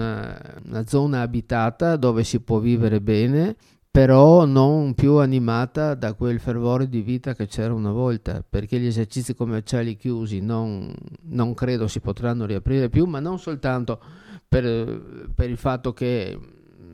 una 0.65 0.85
zona 0.87 1.21
abitata 1.21 1.95
dove 1.97 2.23
si 2.23 2.39
può 2.39 2.57
vivere 2.59 2.99
bene, 2.99 3.55
però 3.91 4.45
non 4.45 4.95
più 4.95 5.17
animata 5.17 5.93
da 5.93 6.13
quel 6.13 6.39
fervore 6.39 6.89
di 6.89 7.01
vita 7.01 7.35
che 7.35 7.45
c'era 7.47 7.73
una 7.73 7.91
volta, 7.91 8.43
perché 8.47 8.79
gli 8.79 8.87
esercizi 8.87 9.35
commerciali 9.35 9.95
chiusi 9.95 10.41
non, 10.41 10.93
non 11.29 11.53
credo 11.53 11.87
si 11.87 11.99
potranno 11.99 12.45
riaprire 12.45 12.89
più, 12.89 13.05
ma 13.05 13.19
non 13.19 13.37
soltanto 13.39 13.99
per, 14.47 15.29
per 15.33 15.49
il 15.49 15.57
fatto 15.57 15.93
che 15.93 16.37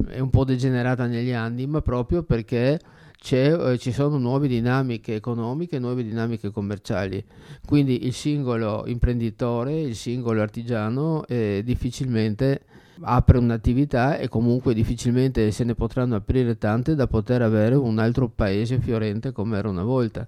è 0.08 0.20
un 0.20 0.30
po' 0.30 0.44
degenerata 0.44 1.06
negli 1.08 1.32
anni, 1.32 1.66
ma 1.68 1.82
proprio 1.82 2.24
perché 2.24 2.80
eh, 3.30 3.78
ci 3.78 3.92
sono 3.92 4.18
nuove 4.18 4.48
dinamiche 4.48 5.14
economiche, 5.14 5.78
nuove 5.78 6.04
dinamiche 6.04 6.50
commerciali. 6.50 7.24
Quindi 7.66 8.06
il 8.06 8.14
singolo 8.14 8.84
imprenditore, 8.88 9.80
il 9.80 9.96
singolo 9.96 10.42
artigiano 10.42 11.24
eh, 11.28 11.62
difficilmente 11.64 12.64
apre 13.04 13.38
un'attività 13.38 14.18
e 14.18 14.28
comunque 14.28 14.74
difficilmente 14.74 15.52
se 15.52 15.64
ne 15.64 15.76
potranno 15.76 16.16
aprire 16.16 16.58
tante 16.58 16.96
da 16.96 17.08
poter 17.08 17.42
avere 17.42 17.76
un 17.76 18.00
altro 18.00 18.28
paese 18.28 18.80
fiorente 18.80 19.32
come 19.32 19.58
era 19.58 19.70
una 19.70 19.84
volta. 19.84 20.28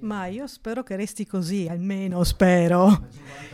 Ma 0.00 0.26
io 0.26 0.46
spero 0.46 0.82
che 0.82 0.96
resti 0.96 1.26
così, 1.26 1.66
almeno 1.68 2.24
spero, 2.24 3.08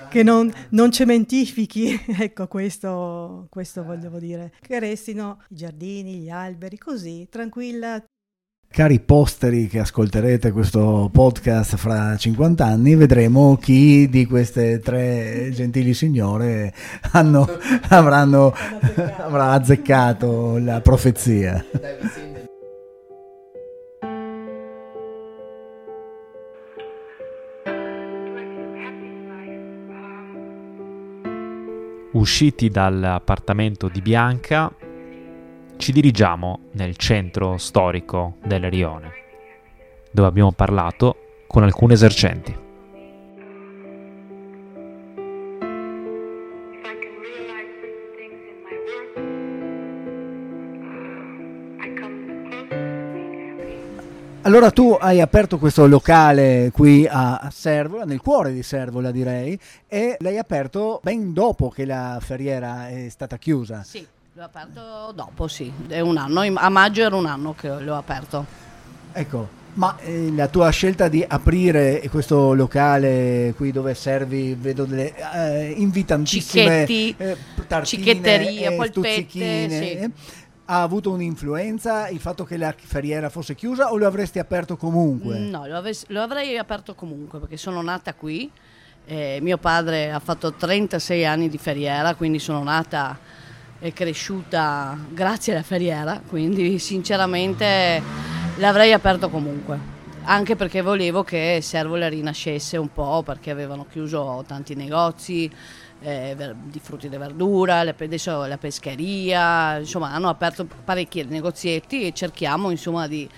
che 0.09 0.23
non, 0.23 0.51
non 0.71 0.93
cementifichi, 0.93 2.01
ecco 2.21 2.47
questo, 2.47 3.49
questo 3.51 3.83
volevo 3.83 4.19
dire, 4.19 4.53
che 4.61 4.79
restino 4.79 5.43
i 5.51 5.57
giardini, 5.57 6.21
gli 6.21 6.31
alberi, 6.31 6.79
così, 6.79 7.27
tranquilla. 7.29 8.03
Cari 8.77 9.01
posteri 9.01 9.69
che 9.69 9.79
ascolterete 9.79 10.53
questo 10.53 11.09
podcast 11.11 11.77
fra 11.77 12.15
50 12.15 12.63
anni, 12.63 12.95
vedremo 12.95 13.57
chi 13.57 14.07
di 14.07 14.27
queste 14.27 14.81
tre 14.81 15.49
gentili 15.51 15.95
signore 15.95 16.75
hanno- 17.13 17.49
avranno, 17.89 18.53
avrà 19.17 19.53
azzeccato 19.53 20.59
la 20.59 20.83
profezia. 20.83 21.65
Usciti 32.13 32.69
dall'appartamento 32.69 33.89
di 33.89 34.03
Bianca, 34.03 34.71
ci 35.77 35.93
dirigiamo 35.93 36.61
nel 36.73 36.97
centro 36.97 37.57
storico 37.59 38.37
del 38.45 38.71
Rione, 38.71 39.13
dove 40.11 40.29
abbiamo 40.29 40.53
parlato 40.53 41.45
con 41.47 41.63
alcuni 41.63 41.93
esercenti. 41.93 42.65
Allora 54.43 54.71
tu 54.71 54.97
hai 54.99 55.21
aperto 55.21 55.59
questo 55.59 55.89
locale 55.89 56.71
qui 56.73 57.05
a 57.05 57.39
a 57.39 57.51
Servola, 57.51 58.05
nel 58.05 58.21
cuore 58.21 58.53
di 58.53 58.63
Servola 58.63 59.11
direi, 59.11 59.59
e 59.89 60.17
l'hai 60.21 60.39
aperto 60.39 61.01
ben 61.03 61.33
dopo 61.33 61.69
che 61.69 61.85
la 61.85 62.19
ferriera 62.21 62.89
è 62.89 63.09
stata 63.09 63.39
chiusa. 63.39 63.83
Sì, 63.83 64.07
l'ho 64.37 64.45
aperto 64.45 65.13
dopo, 65.15 65.49
sì, 65.49 65.73
è 65.89 66.01
un 66.01 66.19
anno, 66.19 66.43
a 66.43 66.69
maggio 66.69 67.01
era 67.01 67.17
un 67.17 67.25
anno 67.25 67.55
che 67.55 67.69
l'ho 67.69 67.97
aperto. 67.97 68.45
Ecco, 69.13 69.49
ma 69.75 69.97
eh, 70.01 70.31
la 70.31 70.49
tua 70.49 70.69
scelta 70.69 71.09
di 71.09 71.25
aprire 71.27 72.07
questo 72.11 72.53
locale 72.53 73.55
qui 73.57 73.73
dove 73.73 73.95
servi, 73.95 74.55
vedo 74.55 74.85
delle 74.85 75.15
eh, 75.33 75.71
invitantissime 75.79 76.85
Cicchetti, 76.87 77.15
eh, 77.17 77.37
tartine 77.67 78.03
cicchetteria, 78.03 78.71
e 78.73 78.77
polpette, 78.77 79.29
sì. 79.71 79.91
eh, 79.93 80.11
ha 80.67 80.83
avuto 80.83 81.13
un'influenza 81.13 82.09
il 82.09 82.21
fatto 82.21 82.45
che 82.45 82.59
la 82.59 82.75
ferriera 82.77 83.31
fosse 83.31 83.55
chiusa 83.55 83.91
o 83.91 83.97
lo 83.97 84.07
avresti 84.07 84.39
aperto 84.39 84.77
comunque? 84.77 85.39
No, 85.39 85.67
lo, 85.67 85.77
aves- 85.77 86.05
lo 86.09 86.21
avrei 86.21 86.59
aperto 86.59 86.95
comunque 86.95 87.39
perché 87.39 87.57
sono 87.57 87.81
nata 87.81 88.13
qui. 88.13 88.51
eh, 89.07 89.39
mio 89.41 89.57
padre 89.57 90.13
ha 90.13 90.19
fatto 90.19 90.53
36 90.53 91.25
anni 91.25 91.49
di 91.49 91.57
ferriera, 91.57 92.15
quindi 92.15 92.39
sono 92.39 92.63
nata 92.63 93.45
e 93.87 93.93
cresciuta 93.93 94.99
grazie 95.11 95.53
alla 95.53 95.63
ferriera, 95.63 96.21
quindi 96.27 96.79
sinceramente 96.79 98.03
l'avrei 98.57 98.93
aperto 98.93 99.29
comunque. 99.31 99.95
Anche 100.25 100.57
perché 100.57 100.83
volevo 100.83 101.23
che 101.23 101.61
Servola 101.63 102.09
rinascesse 102.09 102.77
un 102.77 102.93
po', 102.93 103.23
perché 103.25 103.53
avevano 103.53 103.87
chiuso 103.89 104.43
tanti 104.47 104.75
negozi 104.75 105.49
eh, 106.01 106.55
di 106.65 106.81
frutti 106.81 107.07
e 107.07 107.17
verdura, 107.17 107.79
adesso 107.79 108.45
la 108.45 108.59
pescheria, 108.59 109.79
insomma 109.79 110.13
hanno 110.13 110.29
aperto 110.29 110.67
parecchi 110.85 111.23
negozietti 111.25 112.07
e 112.07 112.13
cerchiamo 112.13 112.71
insomma 112.71 113.07
di 113.07 113.29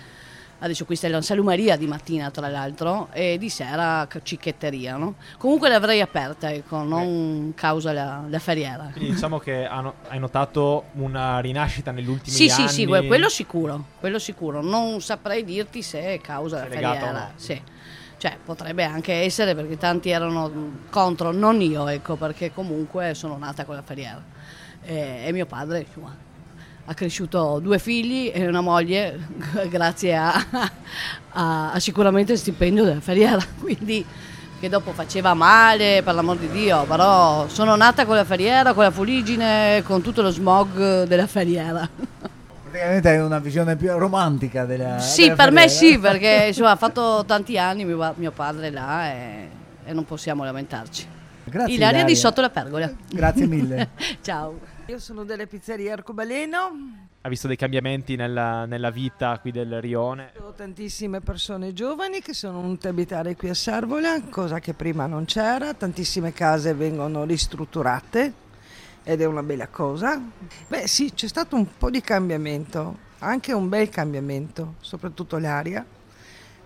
Adesso 0.61 0.83
questa 0.83 1.07
è 1.07 1.09
la 1.09 1.21
salumeria 1.21 1.77
di 1.77 1.87
mattina, 1.87 2.29
tra 2.31 2.49
l'altro, 2.49 3.07
e 3.13 3.37
di 3.37 3.49
sera 3.49 4.05
cicchetteria, 4.21 4.97
no? 4.97 5.15
Comunque 5.37 5.69
l'avrei 5.69 6.01
aperta, 6.01 6.51
ecco, 6.51 6.83
non 6.83 7.53
causa 7.55 7.93
la, 7.93 8.23
la 8.27 8.39
ferriera. 8.39 8.89
Quindi 8.91 9.11
diciamo 9.13 9.39
che 9.39 9.65
ha 9.65 9.79
no- 9.79 9.93
hai 10.09 10.19
notato 10.19 10.85
una 10.95 11.39
rinascita 11.39 11.91
negli 11.91 12.09
ultimi 12.09 12.35
Sì, 12.35 12.49
anni. 12.49 12.67
sì, 12.67 12.73
sì, 12.73 12.85
que- 12.85 13.07
quello 13.07 13.29
sicuro, 13.29 13.85
quello 14.01 14.19
sicuro. 14.19 14.61
Non 14.61 14.99
saprei 15.01 15.45
dirti 15.45 15.81
se 15.81 16.01
è 16.01 16.19
causa 16.19 16.57
Se 16.57 16.63
la 16.63 16.69
ferriera. 16.69 17.11
no. 17.11 17.31
Sì. 17.35 17.61
Cioè, 18.17 18.37
potrebbe 18.43 18.83
anche 18.83 19.13
essere 19.13 19.55
perché 19.55 19.77
tanti 19.77 20.09
erano 20.09 20.51
contro, 20.89 21.31
non 21.31 21.61
io, 21.61 21.87
ecco, 21.87 22.17
perché 22.17 22.51
comunque 22.53 23.13
sono 23.13 23.37
nata 23.37 23.63
con 23.63 23.75
la 23.75 23.81
ferriera. 23.81 24.21
E, 24.83 25.21
e 25.25 25.31
mio 25.31 25.45
padre, 25.45 25.85
insomma, 25.87 26.13
ha 26.89 26.93
cresciuto 26.95 27.59
due 27.61 27.77
figli 27.77 28.31
e 28.33 28.47
una 28.47 28.61
moglie 28.61 29.19
grazie 29.69 30.15
a, 30.15 30.33
a- 31.29 31.71
a 31.73 31.79
sicuramente 31.79 32.31
il 32.31 32.39
stipendio 32.39 32.83
della 32.83 32.99
ferriera, 32.99 33.39
quindi 33.61 34.03
che 34.59 34.67
dopo 34.69 34.91
faceva 34.91 35.33
male, 35.35 36.01
per 36.03 36.15
l'amor 36.15 36.37
di 36.37 36.49
Dio, 36.49 36.83
però 36.85 37.47
sono 37.47 37.75
nata 37.75 38.05
con 38.05 38.15
la 38.15 38.25
ferriera, 38.25 38.73
con 38.73 38.83
la 38.83 38.91
fuligine, 38.91 39.83
con 39.85 40.01
tutto 40.01 40.21
lo 40.23 40.31
smog 40.31 41.03
della 41.03 41.27
ferriera. 41.27 41.87
Praticamente 42.63 43.07
hai 43.09 43.19
una 43.19 43.39
visione 43.39 43.75
più 43.77 43.95
romantica 43.97 44.65
della 44.65 44.97
Sì, 44.99 45.23
della 45.23 45.35
per 45.35 45.51
me 45.51 45.69
ferriera. 45.69 45.93
sì, 45.93 45.99
perché 45.99 46.45
insomma, 46.49 46.71
ha 46.71 46.75
fatto 46.75 47.23
tanti 47.25 47.57
anni 47.57 47.85
mio, 47.85 48.13
mio 48.17 48.31
padre 48.31 48.69
là 48.71 49.11
e, 49.13 49.49
e 49.85 49.93
non 49.93 50.05
possiamo 50.05 50.43
lamentarci. 50.43 51.07
Grazie, 51.45 51.73
Ilaria 51.75 51.91
di 52.03 52.11
Ilaria. 52.11 52.15
sotto 52.15 52.41
la 52.41 52.49
pergola. 52.49 52.91
Grazie 53.11 53.45
mille. 53.47 53.89
Ciao. 54.21 54.59
Io 54.89 54.97
sono 54.97 55.23
delle 55.23 55.45
pizzerie 55.45 55.91
Arcobaleno, 55.91 57.07
Ha 57.21 57.29
visto 57.29 57.45
dei 57.45 57.57
cambiamenti 57.57 58.15
nella, 58.15 58.65
nella 58.65 58.89
vita 58.89 59.37
qui 59.37 59.51
del 59.51 59.79
rione. 59.81 60.31
ho 60.39 60.51
tantissime 60.51 61.21
persone 61.21 61.73
giovani 61.73 62.21
che 62.21 62.33
sono 62.33 62.59
venute 62.59 62.87
a 62.87 62.89
abitare 62.89 63.35
qui 63.35 63.49
a 63.49 63.53
Servola, 63.53 64.19
cosa 64.31 64.57
che 64.57 64.73
prima 64.73 65.05
non 65.05 65.25
c'era, 65.25 65.75
tantissime 65.75 66.33
case 66.33 66.73
vengono 66.73 67.23
ristrutturate 67.23 68.33
ed 69.03 69.21
è 69.21 69.25
una 69.25 69.43
bella 69.43 69.67
cosa. 69.67 70.19
Beh 70.67 70.87
sì, 70.87 71.13
c'è 71.13 71.27
stato 71.27 71.55
un 71.55 71.67
po' 71.77 71.91
di 71.91 72.01
cambiamento, 72.01 72.97
anche 73.19 73.53
un 73.53 73.69
bel 73.69 73.89
cambiamento, 73.89 74.73
soprattutto 74.79 75.37
l'aria. 75.37 75.85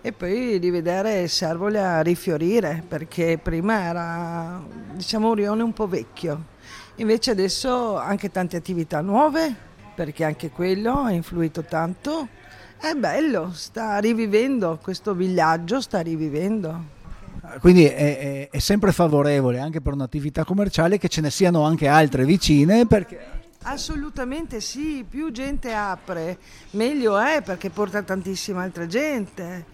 E 0.00 0.12
poi 0.12 0.58
di 0.58 0.70
vedere 0.70 1.28
Servola 1.28 2.00
rifiorire, 2.00 2.82
perché 2.88 3.36
prima 3.36 3.82
era 3.82 4.64
diciamo 4.94 5.28
un 5.28 5.34
rione 5.34 5.62
un 5.62 5.74
po' 5.74 5.86
vecchio. 5.86 6.52
Invece 6.96 7.32
adesso 7.32 7.96
anche 7.96 8.30
tante 8.30 8.56
attività 8.56 9.00
nuove, 9.00 9.54
perché 9.94 10.24
anche 10.24 10.50
quello 10.50 11.00
ha 11.00 11.10
influito 11.10 11.62
tanto. 11.62 12.28
È 12.78 12.92
bello, 12.94 13.50
sta 13.52 13.98
rivivendo 13.98 14.78
questo 14.80 15.14
villaggio, 15.14 15.80
sta 15.80 16.00
rivivendo. 16.00 16.92
Quindi 17.60 17.84
è, 17.84 18.18
è- 18.18 18.48
è 18.50 18.58
sempre 18.58 18.92
favorevole 18.92 19.58
anche 19.58 19.80
per 19.80 19.92
un'attività 19.92 20.44
commerciale 20.44 20.98
che 20.98 21.08
ce 21.08 21.20
ne 21.20 21.30
siano 21.30 21.62
anche 21.64 21.88
altre 21.88 22.24
vicine 22.24 22.86
perché 22.86 23.34
Assolutamente 23.66 24.60
sì, 24.60 25.06
più 25.08 25.30
gente 25.32 25.72
apre, 25.72 26.36
meglio 26.72 27.18
è 27.18 27.40
perché 27.42 27.70
porta 27.70 28.02
tantissima 28.02 28.62
altra 28.62 28.86
gente. 28.86 29.64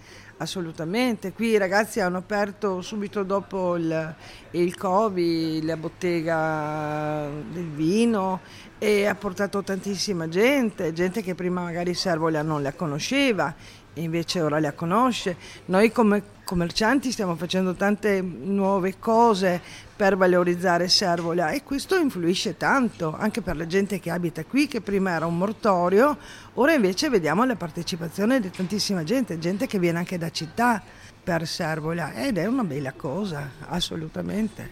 Assolutamente, 0.42 1.34
qui 1.34 1.48
i 1.48 1.58
ragazzi 1.58 2.00
hanno 2.00 2.16
aperto 2.16 2.80
subito 2.80 3.24
dopo 3.24 3.76
il, 3.76 4.14
il 4.52 4.74
Covid 4.74 5.62
la 5.62 5.76
bottega 5.76 7.28
del 7.52 7.68
vino 7.68 8.40
e 8.78 9.04
ha 9.04 9.14
portato 9.14 9.62
tantissima 9.62 10.30
gente, 10.30 10.94
gente 10.94 11.20
che 11.20 11.34
prima 11.34 11.60
magari 11.60 11.92
Servola 11.92 12.40
non 12.40 12.62
la 12.62 12.72
conosceva 12.72 13.54
e 13.92 14.00
invece 14.00 14.40
ora 14.40 14.58
la 14.60 14.72
conosce. 14.72 15.36
Noi 15.66 15.92
come 15.92 16.22
commercianti 16.50 17.12
stiamo 17.12 17.36
facendo 17.36 17.74
tante 17.74 18.20
nuove 18.20 18.98
cose 18.98 19.60
per 19.94 20.16
valorizzare 20.16 20.88
Servola 20.88 21.50
e 21.50 21.62
questo 21.62 21.94
influisce 21.94 22.56
tanto 22.56 23.16
anche 23.16 23.40
per 23.40 23.56
la 23.56 23.68
gente 23.68 24.00
che 24.00 24.10
abita 24.10 24.44
qui, 24.44 24.66
che 24.66 24.80
prima 24.80 25.12
era 25.12 25.26
un 25.26 25.38
mortorio, 25.38 26.16
ora 26.54 26.72
invece 26.72 27.08
vediamo 27.08 27.44
la 27.44 27.54
partecipazione 27.54 28.40
di 28.40 28.50
tantissima 28.50 29.04
gente, 29.04 29.38
gente 29.38 29.68
che 29.68 29.78
viene 29.78 29.98
anche 29.98 30.18
da 30.18 30.30
città 30.30 30.82
per 31.22 31.46
Servola 31.46 32.14
ed 32.14 32.36
è 32.36 32.46
una 32.46 32.64
bella 32.64 32.94
cosa, 32.94 33.48
assolutamente. 33.68 34.70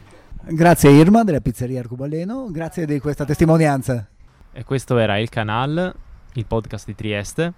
Grazie 0.49 0.91
Irma 0.91 1.23
della 1.23 1.41
pizzeria 1.41 1.79
Arcobaleno, 1.79 2.51
grazie 2.51 2.87
di 2.87 2.99
questa 2.99 3.25
testimonianza. 3.25 4.05
E 4.51 4.65
questo 4.65 4.99
era 4.99 5.17
il 5.19 5.29
canal, 5.29 5.95
il 6.33 6.45
podcast 6.45 6.87
di 6.87 6.97
Trieste 6.97 7.53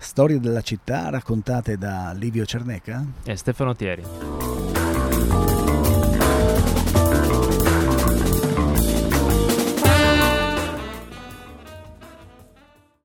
Storie 0.00 0.38
della 0.38 0.62
città 0.62 1.10
raccontate 1.10 1.76
da 1.76 2.12
Livio 2.16 2.46
Cerneca. 2.46 3.04
e 3.24 3.36
Stefano 3.36 3.74
Thieri. 3.74 4.04